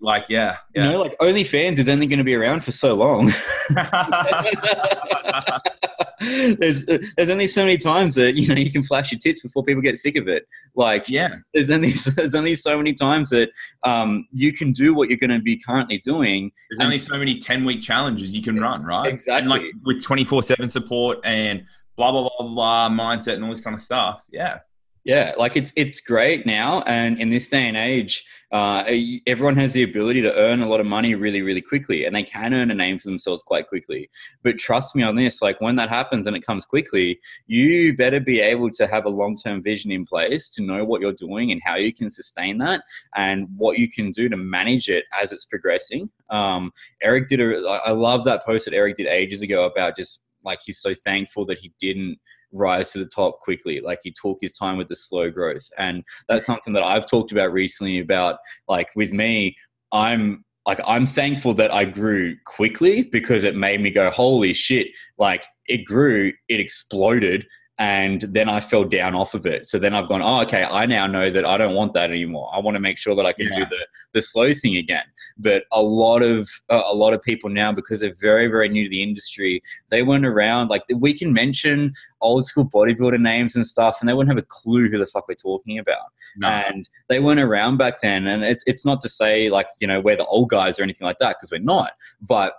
[0.01, 0.85] like yeah, yeah.
[0.85, 3.33] you know, like OnlyFans is only going to be around for so long.
[6.59, 9.65] there's there's only so many times that you know you can flash your tits before
[9.65, 10.47] people get sick of it.
[10.75, 13.51] Like yeah, there's only there's only so many times that
[13.83, 16.53] um, you can do what you're going to be currently doing.
[16.71, 19.09] There's only so many ten week challenges you can run, right?
[19.09, 19.41] Exactly.
[19.41, 21.65] And like with twenty four seven support and
[21.97, 24.25] blah blah blah blah mindset and all this kind of stuff.
[24.31, 24.59] Yeah.
[25.05, 28.85] Yeah, like it's it's great now, and in this day and age, uh,
[29.27, 32.23] everyone has the ability to earn a lot of money really, really quickly, and they
[32.23, 34.09] can earn a name for themselves quite quickly.
[34.43, 38.19] But trust me on this: like when that happens and it comes quickly, you better
[38.19, 41.53] be able to have a long term vision in place to know what you're doing
[41.53, 42.83] and how you can sustain that,
[43.15, 46.09] and what you can do to manage it as it's progressing.
[46.31, 47.81] Um, Eric did a.
[47.85, 51.45] I love that post that Eric did ages ago about just like he's so thankful
[51.47, 52.19] that he didn't
[52.55, 53.81] rise to the top quickly.
[53.81, 55.69] Like he took his time with the slow growth.
[55.77, 58.39] And that's something that I've talked about recently about
[58.69, 59.57] like with me,
[59.93, 64.89] I'm like I'm thankful that I grew quickly because it made me go, holy shit,
[65.19, 67.47] like it grew, it exploded
[67.79, 69.67] and then I fell down off of it.
[69.67, 72.49] So then I've gone, oh, okay, I now know that I don't want that anymore.
[72.53, 73.59] I want to make sure that I can yeah.
[73.59, 75.05] do the the slow thing again.
[75.37, 78.85] But a lot of uh, a lot of people now, because they're very very new
[78.85, 79.61] to the industry,
[79.91, 80.69] they weren't around.
[80.69, 84.47] Like we can mention old school bodybuilder names and stuff, and they wouldn't have a
[84.47, 86.13] clue who the fuck we're talking about.
[86.37, 86.49] No.
[86.49, 88.29] And they weren't around back then.
[88.29, 91.07] And it's it's not to say like you know we're the old guys or anything
[91.07, 92.55] like that because we're not, but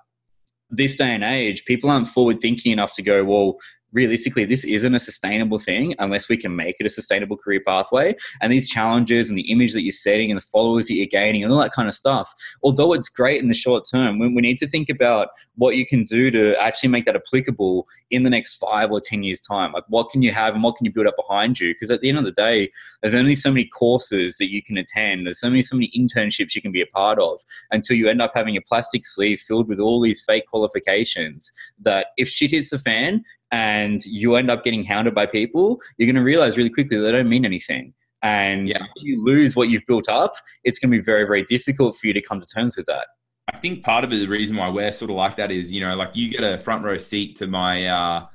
[0.69, 3.58] this day and age, people aren't forward thinking enough to go, well,
[3.96, 8.14] realistically, this isn't a sustainable thing unless we can make it a sustainable career pathway.
[8.42, 11.44] And these challenges and the image that you're setting and the followers that you're gaining
[11.44, 14.58] and all that kind of stuff, although it's great in the short term, we, need
[14.58, 18.58] to think about what you can do to actually make that applicable in the next
[18.58, 19.72] five or 10 years' time.
[19.72, 21.74] Like, what can you have and what can you build up behind you?
[21.74, 22.70] Because at the end of the day,
[23.02, 26.54] there's only so many courses that you can attend, there's so many, so many internships
[26.54, 27.40] you can be a part of
[27.72, 32.08] until you end up having a plastic sleeve filled with all these fake qualifications that
[32.18, 33.24] if shit hits the fan
[33.56, 37.10] and you end up getting hounded by people, you're going to realize really quickly they
[37.10, 37.94] don't mean anything.
[38.22, 38.84] And yeah.
[38.84, 40.34] if you lose what you've built up,
[40.65, 43.08] it's going to be very, very difficult for you to come to terms with that.
[43.54, 45.96] I think part of the reason why we're sort of like that is, you know,
[45.96, 48.26] like you get a front row seat to my uh,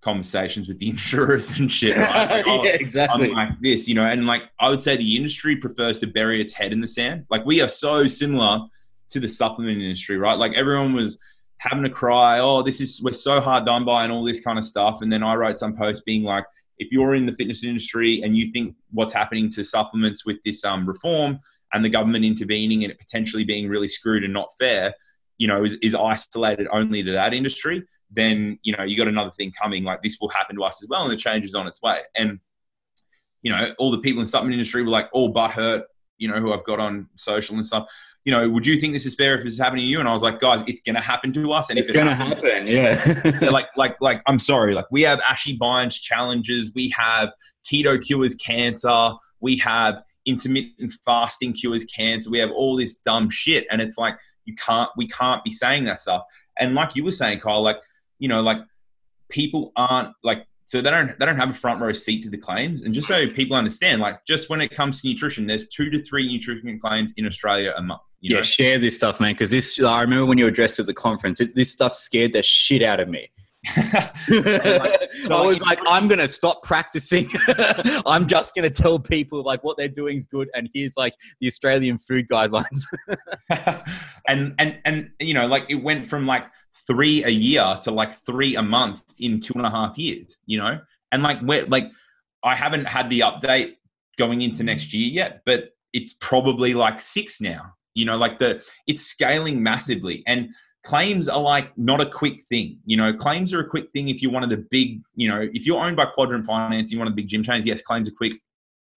[0.00, 1.94] conversations with the insurers and shit.
[1.94, 2.30] Right?
[2.30, 3.28] Like, oh, yeah, exactly.
[3.28, 6.40] I'm like this, you know, and like I would say the industry prefers to bury
[6.40, 7.26] its head in the sand.
[7.28, 8.60] Like we are so similar
[9.10, 10.38] to the supplement industry, right?
[10.38, 11.20] Like everyone was
[11.62, 14.58] having to cry, oh, this is we're so hard done by and all this kind
[14.58, 15.00] of stuff.
[15.00, 16.44] And then I wrote some post being like,
[16.78, 20.64] if you're in the fitness industry and you think what's happening to supplements with this
[20.64, 21.38] um, reform
[21.72, 24.92] and the government intervening and it potentially being really screwed and not fair,
[25.38, 29.30] you know, is, is isolated only to that industry, then you know you got another
[29.30, 29.84] thing coming.
[29.84, 32.00] Like this will happen to us as well, and the change is on its way.
[32.16, 32.40] And
[33.42, 35.84] you know, all the people in the supplement industry were like all but hurt.
[36.18, 37.88] You know, who I've got on social and stuff
[38.24, 39.98] you know, would you think this is fair if this is happening to you?
[39.98, 41.70] And I was like, guys, it's going to happen to us.
[41.70, 43.50] And it's if it going to happen, yeah.
[43.50, 44.74] like, like, like, I'm sorry.
[44.74, 46.72] Like, we have Ashy Bines challenges.
[46.74, 47.32] We have
[47.70, 49.10] keto cures cancer.
[49.40, 52.30] We have intermittent fasting cures cancer.
[52.30, 53.66] We have all this dumb shit.
[53.70, 56.22] And it's like, you can't, we can't be saying that stuff.
[56.60, 57.78] And like you were saying, Kyle, like,
[58.18, 58.58] you know, like
[59.30, 62.38] people aren't like so they don't they don't have a front row seat to the
[62.38, 62.82] claims.
[62.84, 66.00] And just so people understand, like just when it comes to nutrition, there's two to
[66.00, 68.02] three nutrition claims in Australia a month.
[68.30, 68.42] Yeah, know?
[68.42, 71.54] share this stuff, man, because this I remember when you addressed at the conference, it,
[71.54, 73.30] this stuff scared the shit out of me.
[73.76, 73.80] so
[74.30, 77.30] like, so I was like, I'm gonna stop practicing.
[78.06, 81.46] I'm just gonna tell people like what they're doing is good, and here's like the
[81.46, 82.86] Australian food guidelines.
[84.28, 86.44] and and and you know, like it went from like
[86.86, 90.58] three a year to like three a month in two and a half years, you
[90.58, 90.80] know?
[91.10, 91.90] And like, we're like,
[92.42, 93.74] I haven't had the update
[94.18, 98.62] going into next year yet, but it's probably like six now, you know, like the,
[98.86, 100.22] it's scaling massively.
[100.26, 100.48] And
[100.84, 104.22] claims are like not a quick thing, you know, claims are a quick thing if
[104.22, 107.08] you're one of the big, you know, if you're owned by Quadrant Finance, you're one
[107.08, 108.32] of the big gym chains, yes, claims are quick.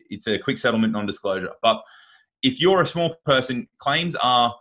[0.10, 1.52] It's a quick settlement, non disclosure.
[1.62, 1.82] But
[2.44, 4.56] if you're a small person, claims are,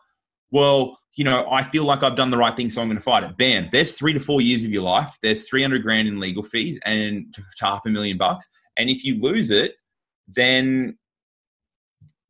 [0.51, 3.03] well, you know, I feel like I've done the right thing, so I'm going to
[3.03, 3.37] fight it.
[3.37, 3.69] Bam.
[3.71, 5.17] There's three to four years of your life.
[5.23, 8.49] There's 300 grand in legal fees and half a million bucks.
[8.77, 9.75] And if you lose it,
[10.27, 10.99] then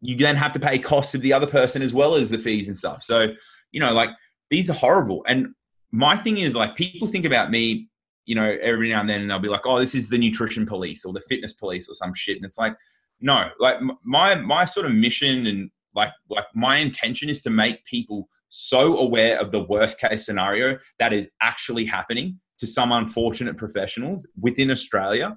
[0.04, 2.68] you then have to pay costs of the other person as well as the fees
[2.68, 3.02] and stuff.
[3.02, 3.28] So,
[3.72, 4.10] you know, like
[4.50, 5.24] these are horrible.
[5.26, 5.54] And
[5.92, 7.88] my thing is like people think about me,
[8.26, 10.66] you know, every now and then and they'll be like, oh, this is the nutrition
[10.66, 12.36] police or the fitness police or some shit.
[12.36, 12.74] And it's like,
[13.20, 17.82] no, like my my sort of mission and like like my intention is to make
[17.86, 23.56] people so aware of the worst case scenario that is actually happening to some unfortunate
[23.56, 25.36] professionals within Australia.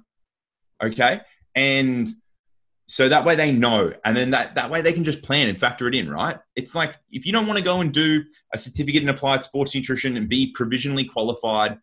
[0.82, 1.20] Okay.
[1.54, 2.08] And
[2.90, 3.92] so that way they know.
[4.04, 6.38] And then that, that way they can just plan and factor it in, right?
[6.56, 8.24] It's like if you don't want to go and do
[8.54, 11.78] a certificate in applied sports nutrition and be provisionally qualified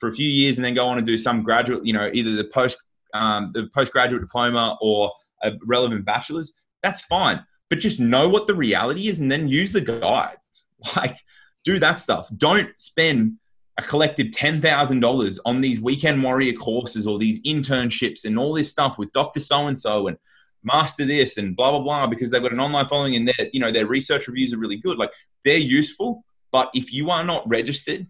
[0.00, 2.36] for a few years and then go on and do some graduate, you know, either
[2.36, 2.78] the post
[3.14, 7.44] um, the postgraduate diploma or a relevant bachelor's, that's fine.
[7.70, 10.36] But just know what the reality is and then use the guides.
[10.96, 11.18] Like,
[11.62, 12.30] do that stuff.
[12.38, 13.34] Don't spend
[13.78, 18.96] a collective $10,000 on these weekend warrior courses or these internships and all this stuff
[18.96, 19.40] with Dr.
[19.40, 20.16] So and so and
[20.62, 23.60] master this and blah, blah, blah, because they've got an online following and their, you
[23.60, 24.98] know, their research reviews are really good.
[24.98, 25.10] Like,
[25.44, 26.24] they're useful.
[26.52, 28.06] But if you are not registered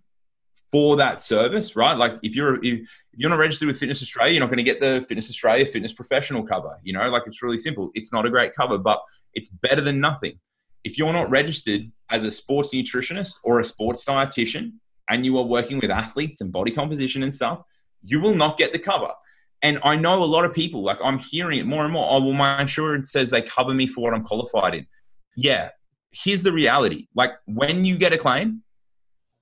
[0.73, 1.95] for that service, right?
[1.95, 4.81] Like if you're if you're not registered with Fitness Australia, you're not going to get
[4.81, 6.79] the Fitness Australia Fitness Professional cover.
[6.83, 7.91] You know, like it's really simple.
[7.95, 9.01] It's not a great cover, but
[9.35, 10.39] it's better than nothing
[10.85, 14.73] if you're not registered as a sports nutritionist or a sports dietitian
[15.09, 17.63] and you are working with athletes and body composition and stuff,
[18.03, 19.11] you will not get the cover.
[19.63, 22.07] And I know a lot of people, like I'm hearing it more and more.
[22.11, 24.87] Oh, well, my insurance says they cover me for what I'm qualified in.
[25.37, 25.71] Yeah.
[26.13, 27.07] Here's the reality.
[27.15, 28.63] Like when you get a claim,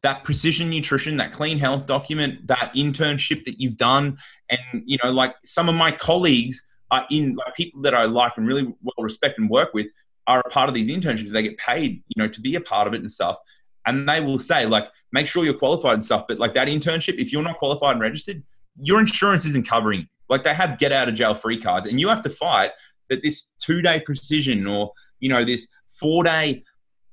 [0.02, 5.10] that precision nutrition, that clean health document, that internship that you've done, and you know,
[5.10, 8.94] like some of my colleagues are in like people that I like and really well
[8.98, 9.86] respect and work with
[10.26, 11.30] are a part of these internships.
[11.30, 13.38] They get paid, you know, to be a part of it and stuff.
[13.86, 16.26] And they will say, like, make sure you're qualified and stuff.
[16.28, 18.42] But like that internship, if you're not qualified and registered,
[18.80, 20.08] your insurance isn't covering.
[20.28, 22.70] Like they have get out of jail free cards, and you have to fight
[23.08, 26.64] that this two day precision or you know this four day,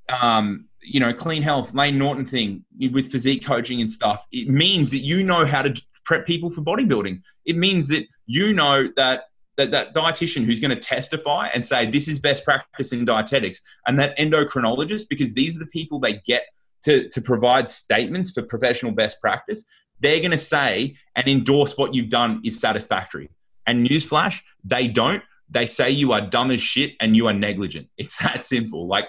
[0.09, 4.25] um, you know, clean health Layne Norton thing with physique coaching and stuff.
[4.31, 5.73] It means that you know how to
[6.03, 7.21] prep people for bodybuilding.
[7.45, 9.23] It means that you know that
[9.57, 13.61] that, that dietitian who's going to testify and say this is best practice in dietetics
[13.87, 16.43] and that endocrinologist because these are the people they get
[16.83, 19.65] to, to provide statements for professional best practice
[19.99, 23.29] they're going to say and endorse what you've done is satisfactory.
[23.67, 25.23] And newsflash they don't.
[25.49, 27.87] They say you are dumb as shit and you are negligent.
[27.97, 28.87] It's that simple.
[28.87, 29.07] Like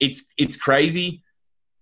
[0.00, 1.22] it's it's crazy.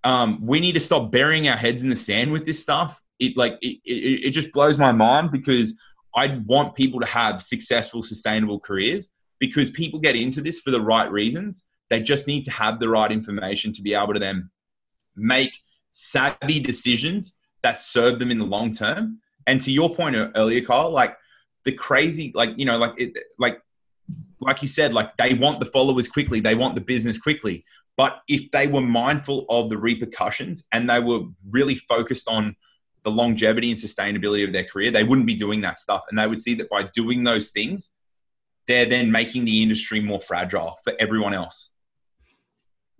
[0.03, 3.01] Um, we need to stop burying our heads in the sand with this stuff.
[3.19, 5.79] It like it, it, it just blows my mind because
[6.15, 10.81] I want people to have successful, sustainable careers because people get into this for the
[10.81, 11.67] right reasons.
[11.91, 14.51] They just need to have the right information to be able to then
[15.17, 15.59] make
[15.91, 19.19] savvy decisions that serve them in the long term.
[19.49, 21.17] And to your point earlier, Kyle, like
[21.65, 23.61] the crazy, like you know, like it, like
[24.41, 27.65] like you said, like they want the followers quickly, they want the business quickly.
[27.97, 32.57] But if they were mindful of the repercussions and they were really focused on
[33.03, 36.03] the longevity and sustainability of their career, they wouldn't be doing that stuff.
[36.11, 37.91] And they would see that by doing those things,
[38.67, 41.71] they're then making the industry more fragile for everyone else.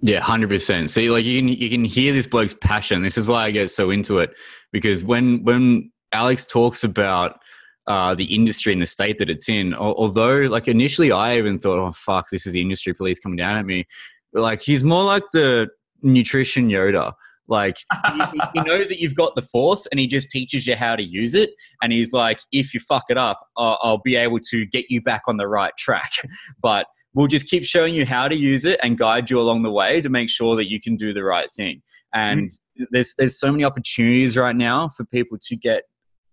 [0.01, 0.91] Yeah, hundred percent.
[0.91, 3.03] See, like you can you can hear this bloke's passion.
[3.03, 4.31] This is why I get so into it
[4.73, 7.39] because when when Alex talks about
[7.87, 11.79] uh, the industry and the state that it's in, although like initially I even thought,
[11.79, 13.87] oh fuck, this is the industry police coming down at me.
[14.33, 15.69] But like he's more like the
[16.03, 17.15] nutrition Yoda
[17.47, 17.77] like
[18.13, 18.23] he,
[18.55, 21.35] he, knows that you've got the force, and he just teaches you how to use
[21.35, 21.51] it.
[21.83, 25.03] And he's like, if you fuck it up, I'll, I'll be able to get you
[25.03, 26.13] back on the right track.
[26.63, 29.71] but we'll just keep showing you how to use it and guide you along the
[29.71, 31.83] way to make sure that you can do the right thing.
[32.13, 32.85] And mm-hmm.
[32.91, 35.85] there's there's so many opportunities right now for people to get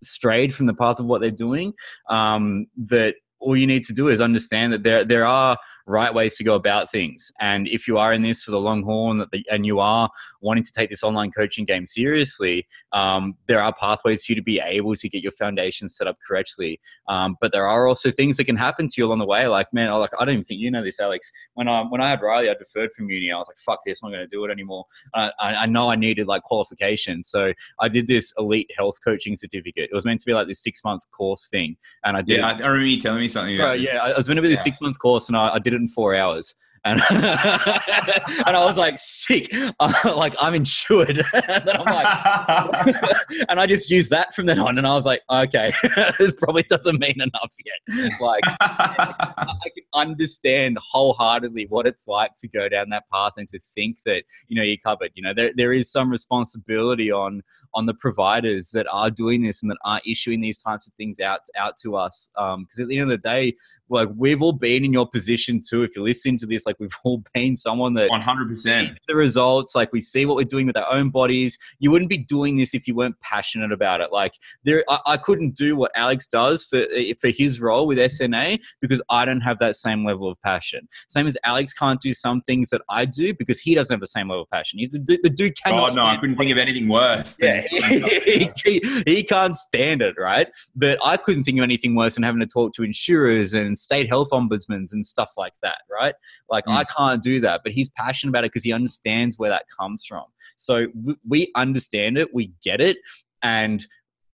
[0.04, 1.74] strayed from the path of what they're doing
[2.10, 6.36] um, that all you need to do is understand that there there are right ways
[6.38, 7.32] to go about things.
[7.40, 10.10] And if you are in this for the long haul and, and you are
[10.42, 14.42] wanting to take this online coaching game seriously, um, there are pathways for you to
[14.42, 16.80] be able to get your foundation set up correctly.
[17.08, 19.48] Um, but there are also things that can happen to you along the way.
[19.48, 21.32] Like, man, like I don't even think you know this, Alex.
[21.54, 23.32] When I when I had Riley, I deferred from uni.
[23.32, 24.86] I was like, fuck this, I'm not going to do it anymore.
[25.14, 29.90] I, I know I needed like qualification, so I did this elite health coaching certificate.
[29.92, 32.40] It was meant to be like this six month course thing, and I did.
[32.40, 33.58] Yeah, I remember you telling me something.
[33.58, 34.64] Bro, yeah, I was meant to be this yeah.
[34.64, 38.78] six month course, and I, I did it in four hours and and I was
[38.78, 41.24] like sick, uh, like I'm insured.
[41.34, 43.16] and I'm like,
[43.50, 45.74] and I just used that from then on, and I was like, okay,
[46.18, 48.12] this probably doesn't mean enough yet.
[48.20, 53.60] Like, I can understand wholeheartedly what it's like to go down that path and to
[53.60, 55.12] think that you know you're covered.
[55.14, 57.44] You know, there there is some responsibility on
[57.76, 61.20] on the providers that are doing this and that are issuing these types of things
[61.20, 62.30] out out to us.
[62.34, 63.54] Because um, at the end of the day,
[63.90, 65.84] like we've all been in your position too.
[65.84, 69.92] If you're listening to this, like we've all been someone that 100% the results like
[69.92, 71.58] we see what we're doing with our own bodies.
[71.80, 74.12] You wouldn't be doing this if you weren't passionate about it.
[74.12, 77.98] Like there I, I couldn't do what alex does for eh, for his role with
[77.98, 80.88] sna because i don't have that same level of passion.
[81.10, 84.08] Same as alex can't do some things that i do because he doesn't have the
[84.08, 84.80] same level of passion.
[84.80, 88.50] He, the, the dude cannot oh no i couldn't think of anything worse yeah, he,
[88.64, 90.48] he, he can't stand it right?
[90.76, 94.08] But i couldn't think of anything worse than having to talk to insurers and state
[94.08, 96.16] health ombudsmen and stuff like that right?
[96.50, 96.74] Like mm.
[96.74, 100.06] i can't do that, but he's passionate about it because he understands where that comes
[100.06, 100.26] from.
[100.58, 100.88] So
[101.28, 102.98] we understand it, we get it,
[103.42, 103.86] and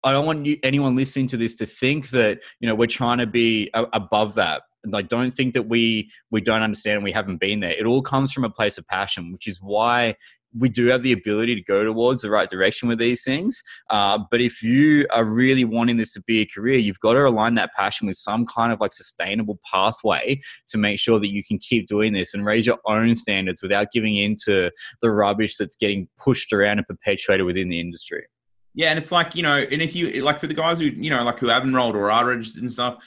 [0.04, 3.18] I don't want you, anyone listening to this to think that you know we're trying
[3.18, 4.62] to be a, above that.
[4.84, 7.72] Like, don't think that we we don't understand and we haven't been there.
[7.72, 10.14] It all comes from a place of passion, which is why
[10.58, 13.62] we do have the ability to go towards the right direction with these things.
[13.90, 17.26] Uh, but if you are really wanting this to be a career, you've got to
[17.26, 21.42] align that passion with some kind of like sustainable pathway to make sure that you
[21.44, 24.70] can keep doing this and raise your own standards without giving in to
[25.02, 28.26] the rubbish that's getting pushed around and perpetuated within the industry.
[28.74, 31.08] Yeah, and it's like you know, and if you like for the guys who you
[31.08, 32.98] know like who have enrolled or are registered and stuff,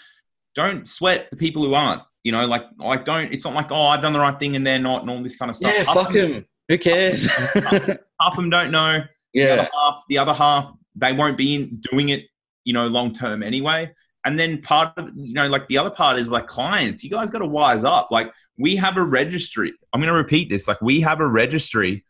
[0.56, 2.02] don't sweat the people who aren't.
[2.24, 3.32] You know, like like don't.
[3.32, 5.38] It's not like oh I've done the right thing and they're not and all this
[5.38, 5.74] kind of stuff.
[5.74, 6.46] Yeah, fuck them.
[6.70, 7.28] Who cares?
[7.28, 9.04] half of them don't know.
[9.32, 9.46] Yeah.
[9.46, 12.24] The other half, the other half, they won't be in doing it,
[12.64, 13.92] you know, long term anyway.
[14.26, 17.04] And then part of, you know, like the other part is like clients.
[17.04, 18.10] You guys got to wise up.
[18.10, 19.72] Like we have a registry.
[19.94, 20.68] I'm going to repeat this.
[20.68, 22.04] Like we have a registry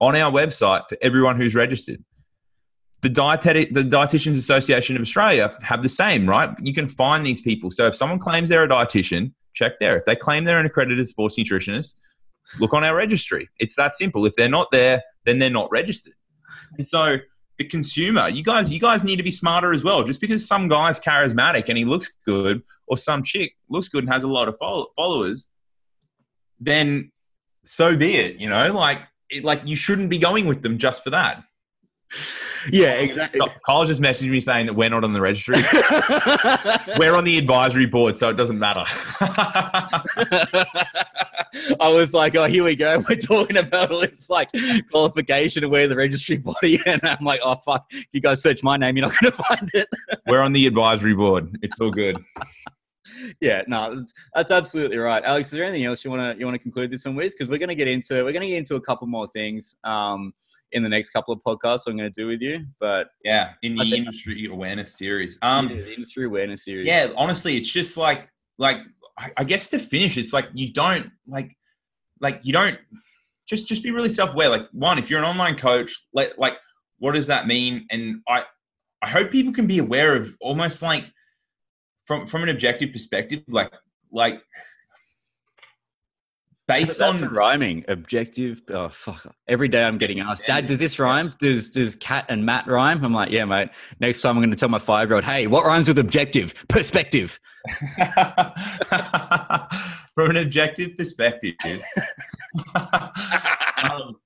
[0.00, 2.02] on our website for everyone who's registered.
[3.02, 6.50] The dietetic, the Dietitians Association of Australia have the same, right?
[6.60, 7.70] You can find these people.
[7.70, 9.96] So if someone claims they're a dietitian, check there.
[9.96, 11.98] If they claim they're an accredited sports nutritionist,
[12.58, 13.48] look on our registry.
[13.58, 14.26] It's that simple.
[14.26, 16.14] If they're not there, then they're not registered.
[16.76, 17.18] And so
[17.58, 20.04] the consumer, you guys, you guys need to be smarter as well.
[20.04, 24.12] Just because some guy's charismatic and he looks good, or some chick looks good and
[24.12, 24.56] has a lot of
[24.96, 25.50] followers,
[26.58, 27.10] then
[27.64, 28.36] so be it.
[28.36, 31.42] You know, like it, like you shouldn't be going with them just for that.
[32.70, 33.40] Yeah, exactly.
[33.68, 35.56] Kyle just messaged me saying that we're not on the registry.
[36.98, 38.84] we're on the advisory board, so it doesn't matter.
[41.80, 43.02] I was like, oh, here we go.
[43.08, 44.50] We're talking about all this like
[44.90, 46.80] qualification to wear the registry body.
[46.86, 47.86] And I'm like, oh, fuck.
[47.90, 49.88] If you guys search my name, you're not going to find it.
[50.26, 51.56] we're on the advisory board.
[51.62, 52.18] It's all good.
[53.40, 55.24] yeah, no, that's, that's, absolutely right.
[55.24, 57.32] Alex, is there anything else you want to you want to conclude this one with?
[57.32, 59.76] Because we're going to get into we're going to get into a couple more things
[59.84, 60.32] um,
[60.72, 62.66] in the next couple of podcasts I'm going to do with you.
[62.80, 66.86] But yeah, in the industry awareness series, um, the industry awareness series.
[66.86, 68.78] Yeah, honestly, it's just like like
[69.36, 71.56] I guess to finish, it's like you don't like
[72.20, 72.78] like you don't
[73.48, 74.48] just just be really self aware.
[74.48, 76.54] Like one, if you're an online coach, like like
[76.98, 77.86] what does that mean?
[77.90, 78.44] And I
[79.02, 81.04] I hope people can be aware of almost like
[82.06, 83.72] from from an objective perspective, like
[84.12, 84.42] like
[86.68, 91.34] based on rhyming objective oh fuck every day i'm getting asked dad does this rhyme?
[91.38, 93.02] Does does cat and matt rhyme?
[93.04, 93.70] I'm like yeah mate.
[93.98, 96.54] Next time i'm going to tell my five year old hey what rhymes with objective?
[96.68, 97.40] Perspective
[100.14, 101.56] from an objective perspective.
[103.80, 104.16] Um,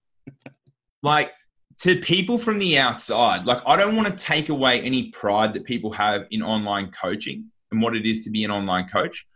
[1.03, 1.32] like
[1.80, 5.64] to people from the outside like i don't want to take away any pride that
[5.64, 9.26] people have in online coaching and what it is to be an online coach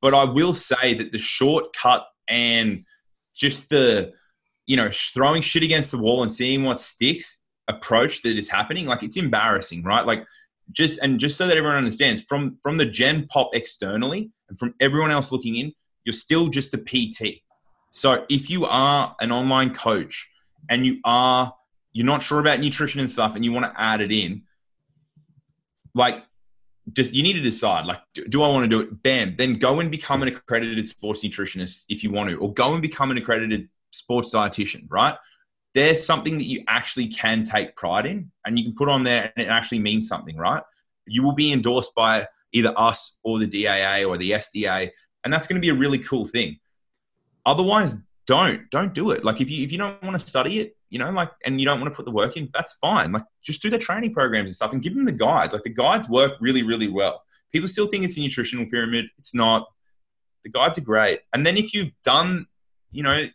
[0.00, 2.84] but i will say that the shortcut and
[3.34, 4.12] just the
[4.66, 8.86] you know throwing shit against the wall and seeing what sticks approach that is happening
[8.86, 10.06] like it's embarrassing right?
[10.06, 10.24] Like
[10.72, 14.74] just and just so that everyone understands from from the gen pop externally and from
[14.80, 15.72] everyone else looking in
[16.04, 17.42] you're still just a pt
[17.92, 20.28] so if you are an online coach
[20.70, 21.52] and you are
[21.92, 24.42] you're not sure about nutrition and stuff and you want to add it in
[25.94, 26.24] like
[26.92, 29.02] just you need to decide like do, i want to do it?
[29.02, 32.72] Bam then go and become an accredited sports nutritionist if you want to or go
[32.72, 35.14] and become an accredited sports dietitian right?
[35.72, 39.32] There's something that you actually can take pride in and you can put on there
[39.34, 40.62] and it actually means something right?
[41.06, 44.90] You will be endorsed by either us or the daa or the sda
[45.24, 46.58] and that's going to be a really cool thing.
[47.46, 49.24] Otherwise don't don't do it.
[49.24, 51.66] Like if you if you don't want to study it you know, like, and you
[51.66, 53.10] don't want to put the work in, that's fine.
[53.10, 55.52] Like, just do the training programs and stuff and give them the guides.
[55.52, 57.24] Like, the guides work really, really well.
[57.50, 59.06] People still think it's a nutritional pyramid.
[59.18, 59.66] It's not.
[60.44, 61.22] The guides are great.
[61.32, 62.46] And then if you've done,
[62.92, 63.26] you know,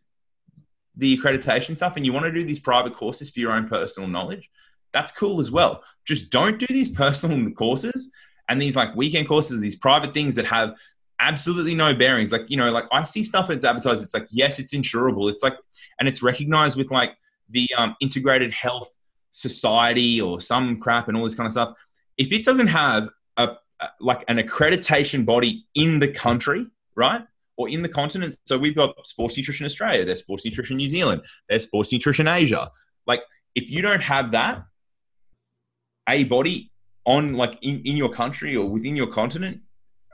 [0.96, 4.08] the accreditation stuff and you want to do these private courses for your own personal
[4.08, 4.50] knowledge,
[4.94, 5.84] that's cool as well.
[6.06, 8.10] Just don't do these personal courses
[8.48, 10.76] and these like weekend courses, these private things that have
[11.20, 12.32] absolutely no bearings.
[12.32, 14.02] Like, you know, like I see stuff that's advertised.
[14.02, 15.30] It's like, yes, it's insurable.
[15.30, 15.58] It's like,
[16.00, 17.18] and it's recognized with like
[17.50, 18.90] the um, integrated health
[19.32, 21.78] society or some crap and all this kind of stuff,
[22.18, 23.56] if it doesn't have a,
[24.00, 27.22] like an accreditation body in the country, right?
[27.58, 28.38] Or in the continent.
[28.46, 32.72] So we've got Sports Nutrition Australia, there's Sports Nutrition New Zealand, there's Sports Nutrition Asia.
[33.08, 33.22] Like
[33.56, 34.64] if you don't have that,
[36.08, 36.72] a body
[37.06, 39.60] on like in, in your country or within your continent,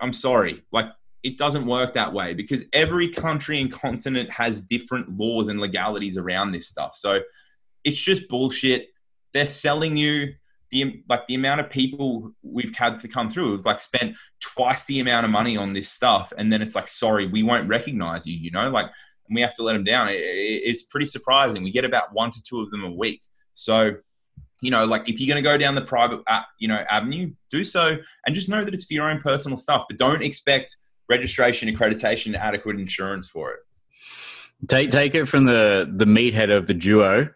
[0.01, 0.63] I'm sorry.
[0.71, 0.87] Like
[1.25, 6.19] it doesn't work that way because every country and continent has different laws and legalities
[6.19, 6.95] around this stuff.
[6.95, 7.21] So
[7.83, 8.89] it's just bullshit.
[9.33, 10.35] They're selling you
[10.69, 14.85] the like the amount of people we've had to come through have like spent twice
[14.85, 18.27] the amount of money on this stuff, and then it's like, sorry, we won't recognize
[18.27, 18.37] you.
[18.37, 18.85] You know, like
[19.27, 20.09] and we have to let them down.
[20.09, 21.63] It, it, it's pretty surprising.
[21.63, 23.21] We get about one to two of them a week.
[23.55, 23.95] So
[24.61, 27.31] you know, like if you're going to go down the private, uh, you know, avenue,
[27.49, 29.85] do so, and just know that it's for your own personal stuff.
[29.89, 30.77] But don't expect
[31.09, 33.59] registration, accreditation, adequate insurance for it.
[34.67, 37.29] Take take it from the the meathead of the duo.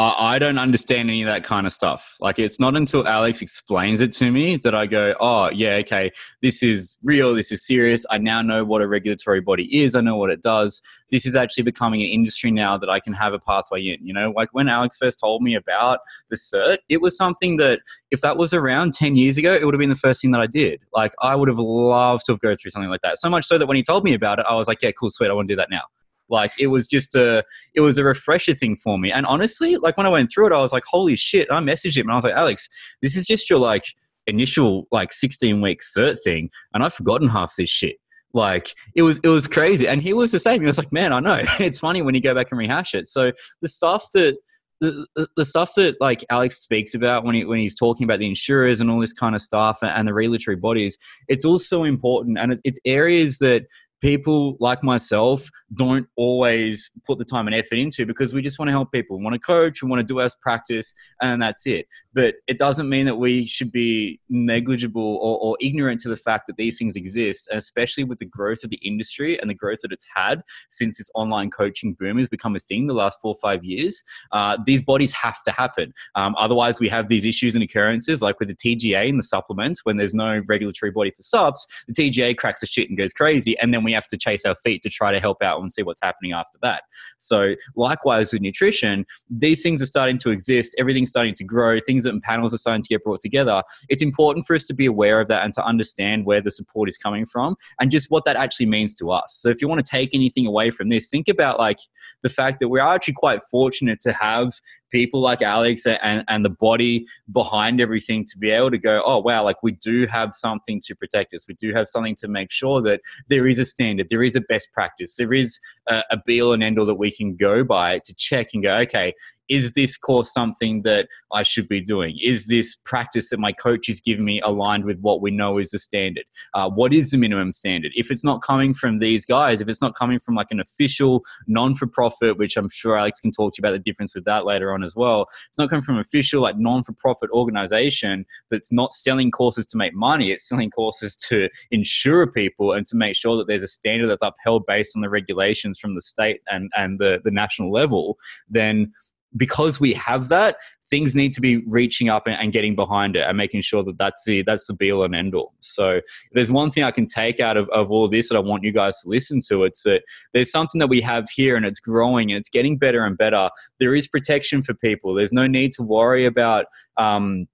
[0.00, 2.16] I, I don't understand any of that kind of stuff.
[2.20, 6.10] Like it's not until Alex explains it to me that I go, oh yeah, okay,
[6.40, 8.06] this is real, this is serious.
[8.10, 9.94] I now know what a regulatory body is.
[9.94, 10.80] I know what it does.
[11.10, 14.06] This is actually becoming an industry now that I can have a pathway in.
[14.06, 15.98] You know, like when Alex first told me about
[16.30, 17.80] the cert, it was something that
[18.10, 20.40] if that was around 10 years ago, it would have been the first thing that
[20.40, 20.80] I did.
[20.94, 23.18] Like I would have loved to have go through something like that.
[23.18, 25.10] So much so that when he told me about it, I was like, yeah, cool,
[25.10, 25.82] sweet, I want to do that now.
[26.30, 29.10] Like it was just a it was a refresher thing for me.
[29.12, 31.48] And honestly, like when I went through it, I was like, holy shit.
[31.48, 32.68] And I messaged him and I was like, Alex,
[33.02, 33.84] this is just your like
[34.26, 36.50] initial like 16 week cert thing.
[36.72, 37.96] And I've forgotten half this shit.
[38.32, 39.88] Like it was it was crazy.
[39.88, 40.60] And he was the same.
[40.60, 41.42] He was like, man, I know.
[41.58, 43.08] it's funny when you go back and rehash it.
[43.08, 44.36] So the stuff that
[44.80, 45.06] the,
[45.36, 48.80] the, stuff that like Alex speaks about when he when he's talking about the insurers
[48.80, 50.96] and all this kind of stuff and, and the regulatory bodies,
[51.28, 53.64] it's also important and it, it's areas that
[54.00, 58.68] people like myself don't always put the time and effort into because we just want
[58.68, 59.18] to help people.
[59.18, 61.86] We want to coach, we want to do our practice, and that's it.
[62.12, 66.46] But it doesn't mean that we should be negligible or, or ignorant to the fact
[66.46, 69.80] that these things exist, and especially with the growth of the industry and the growth
[69.82, 73.34] that it's had since this online coaching boom has become a thing the last four
[73.34, 74.02] or five years.
[74.32, 75.92] Uh, these bodies have to happen.
[76.14, 79.84] Um, otherwise, we have these issues and occurrences like with the TGA and the supplements
[79.84, 83.58] when there's no regulatory body for supps, the TGA cracks the shit and goes crazy,
[83.58, 85.82] and then we have to chase our feet to try to help out and see
[85.82, 86.82] what's happening after that.
[87.18, 90.74] So, likewise with nutrition, these things are starting to exist.
[90.78, 91.78] Everything's starting to grow.
[91.80, 93.62] Things and panels are starting to get brought together.
[93.88, 96.88] It's important for us to be aware of that and to understand where the support
[96.88, 99.36] is coming from and just what that actually means to us.
[99.40, 101.78] So, if you want to take anything away from this, think about like
[102.22, 104.52] the fact that we're actually quite fortunate to have
[104.90, 109.18] people like Alex and, and the body behind everything to be able to go, oh,
[109.18, 111.46] wow, like we do have something to protect us.
[111.48, 114.40] We do have something to make sure that there is a standard, there is a
[114.40, 117.64] best practice, there is a, a be all and end all that we can go
[117.64, 119.14] by to check and go, okay,
[119.50, 122.16] is this course something that I should be doing?
[122.22, 125.70] Is this practice that my coach is giving me aligned with what we know is
[125.70, 126.24] the standard?
[126.54, 127.92] Uh, what is the minimum standard?
[127.96, 131.24] If it's not coming from these guys, if it's not coming from like an official
[131.48, 134.24] non for profit, which I'm sure Alex can talk to you about the difference with
[134.24, 138.24] that later on as well, it's not coming from official like non for profit organization
[138.50, 142.96] that's not selling courses to make money, it's selling courses to insure people and to
[142.96, 146.40] make sure that there's a standard that's upheld based on the regulations from the state
[146.48, 148.16] and, and the, the national level,
[148.48, 148.92] then
[149.36, 150.56] because we have that,
[150.90, 153.96] things need to be reaching up and, and, getting behind it and making sure that
[153.96, 155.54] that's the that's the be all and end all.
[155.60, 156.00] So
[156.32, 158.72] there's one thing I can take out of, of all this that I want you
[158.72, 159.62] guys to listen to.
[159.62, 160.02] It's that
[160.34, 163.50] there's something that we have here and it's growing and it's getting better and better.
[163.78, 165.14] There is protection for people.
[165.14, 166.66] There's no need to worry about
[166.96, 167.46] um,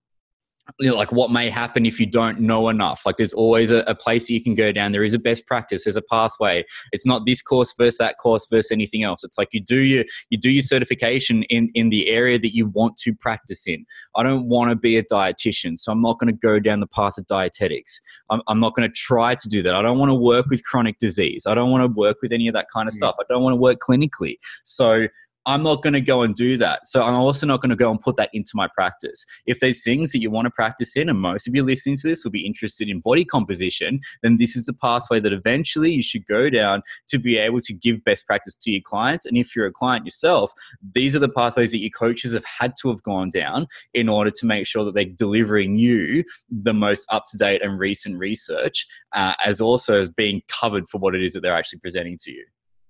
[0.79, 3.03] you know, like what may happen if you don't know enough.
[3.07, 4.93] Like there's always a, a, place you can go down.
[4.93, 5.85] There is a best practice.
[5.85, 6.65] There's a pathway.
[6.93, 9.25] It's not this course versus that course versus anything else.
[9.25, 12.67] It's like you do your you do your certification in in the area that you
[12.67, 13.87] want to practice in.
[14.17, 16.87] I don't want to be a dietitian, so I'm not going to go down the
[16.87, 18.01] path of dietetics.
[18.31, 19.75] I'm, I'm not going to try to do that.
[19.75, 21.47] I don't want to work with chronic disease.
[21.47, 22.99] I don't want to work with any of that kind of mm.
[22.99, 23.17] stuff.
[23.21, 24.37] I don't want to work clinically.
[24.65, 25.07] So
[25.47, 26.87] I'm not going to go and do that.
[26.87, 29.25] So I'm also not going to go and put that into my practice.
[29.47, 32.09] If there's things that you want to practice in, and most of you listening to
[32.09, 36.03] this will be interested in body composition, then this is the pathway that eventually you
[36.03, 39.25] should go down to be able to give best practice to your clients.
[39.25, 40.53] And if you're a client yourself,
[40.93, 44.33] these are the pathways that your coaches have had to have gone down in order
[44.33, 48.87] to make sure that they're delivering you the most up to date and recent research,
[49.13, 52.33] uh, as also as being covered for what it is that they're actually presenting to
[52.33, 52.45] you.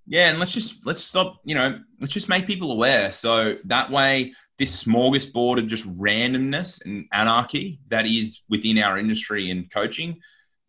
[0.07, 1.41] Yeah, and let's just let's stop.
[1.43, 3.11] You know, let's just make people aware.
[3.11, 9.51] So that way, this smorgasbord of just randomness and anarchy that is within our industry
[9.51, 10.19] and coaching,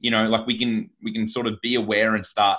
[0.01, 2.59] you know, like we can we can sort of be aware and start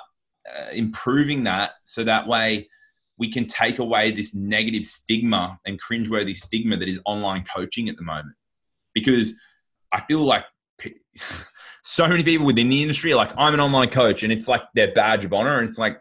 [0.50, 1.72] uh, improving that.
[1.84, 2.70] So that way,
[3.18, 7.98] we can take away this negative stigma and cringeworthy stigma that is online coaching at
[7.98, 8.36] the moment.
[8.94, 9.36] Because
[9.92, 10.46] I feel like
[11.84, 14.64] so many people within the industry are like, I'm an online coach, and it's like
[14.76, 16.00] their badge of honor, and it's like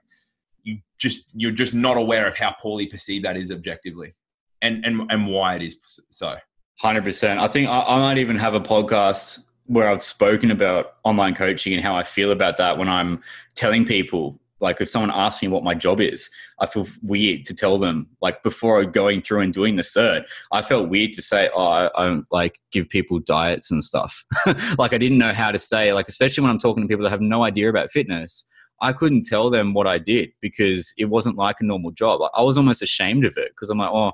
[0.99, 4.15] just you're just not aware of how poorly perceived that is objectively,
[4.63, 5.77] and and and why it is
[6.11, 6.37] so.
[6.81, 7.41] Hundred percent.
[7.41, 11.75] I think I, I might even have a podcast where I've spoken about online coaching
[11.75, 13.21] and how I feel about that when I'm
[13.55, 16.29] telling people like if someone asks me what my job is
[16.61, 20.63] i feel weird to tell them like before going through and doing the cert i
[20.63, 24.25] felt weird to say oh i, I like give people diets and stuff
[24.79, 27.11] like i didn't know how to say like especially when i'm talking to people that
[27.11, 28.45] have no idea about fitness
[28.81, 32.21] I couldn't tell them what I did because it wasn't like a normal job.
[32.35, 34.13] I was almost ashamed of it because I'm like, oh,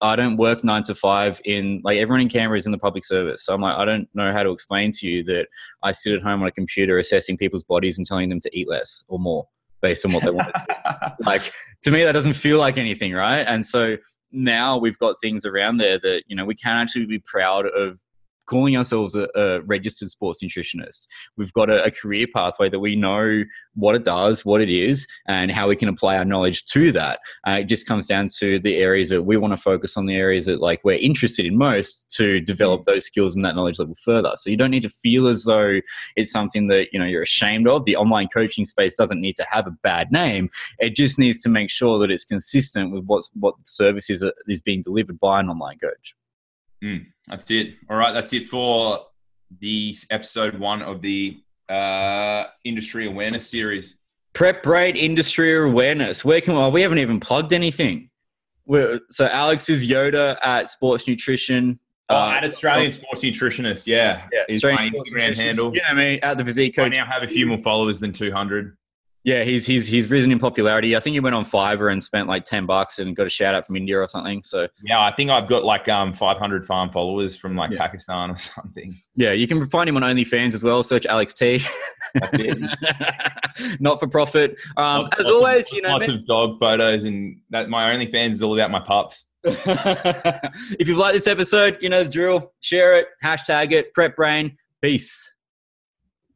[0.00, 3.04] I don't work nine to five in like everyone in Canberra is in the public
[3.04, 3.44] service.
[3.44, 5.48] So I'm like, I don't know how to explain to you that
[5.82, 8.68] I sit at home on a computer assessing people's bodies and telling them to eat
[8.68, 9.48] less or more
[9.80, 10.94] based on what they want to do.
[11.24, 11.50] like
[11.82, 13.42] to me, that doesn't feel like anything, right?
[13.42, 13.96] And so
[14.32, 18.00] now we've got things around there that you know we can actually be proud of
[18.46, 21.06] calling ourselves a, a registered sports nutritionist.
[21.36, 23.44] We've got a, a, career pathway that we know
[23.74, 27.20] what it does, what it is, and how we can apply our knowledge to that.
[27.46, 30.16] Uh, it just comes down to the areas that we want to focus on, the
[30.16, 33.96] areas that like we're interested in most to develop those skills and that knowledge level
[34.02, 34.32] further.
[34.36, 35.80] So you don't need to feel as though
[36.16, 37.84] it's something that you know you're ashamed of.
[37.84, 40.50] The online coaching space doesn't need to have a bad name.
[40.78, 44.62] It just needs to make sure that it's consistent with what's what service is, is
[44.62, 46.14] being delivered by an online coach.
[46.82, 47.74] Mm, that's it.
[47.90, 49.06] All right, that's it for
[49.60, 53.98] the episode one of the uh, industry awareness series.
[54.34, 56.24] Prep Brain industry awareness.
[56.24, 58.10] Where can well, we haven't even plugged anything.
[58.66, 61.78] We're, so Alex is Yoda at Sports Nutrition.
[62.08, 64.28] Oh, uh, at Australian Sports Nutritionist, yeah.
[64.32, 65.74] Yeah, is my Instagram handle.
[65.74, 66.92] Yeah, I mean, at the physique coach.
[66.92, 68.76] I now have a few more followers than 200.
[69.26, 70.94] Yeah, he's he's he's risen in popularity.
[70.96, 73.56] I think he went on Fiverr and spent like ten bucks and got a shout
[73.56, 74.40] out from India or something.
[74.44, 77.78] So Yeah, I think I've got like um 500 farm followers from like Yeah.
[77.78, 78.94] Pakistan or something.
[79.16, 80.82] yeah, you can find him on OnlyFans as well.
[80.84, 81.60] Search Alex T.
[83.80, 84.56] Not for profit.
[84.76, 85.88] Um, Lots- as lots of- always, you know.
[85.90, 89.26] lots of dog photos, and that my OnlyFans is all about my pups.
[89.44, 92.52] if you've liked this episode, you know the drill.
[92.60, 94.56] Share it, hashtag it, prep brain.
[94.82, 95.34] Peace.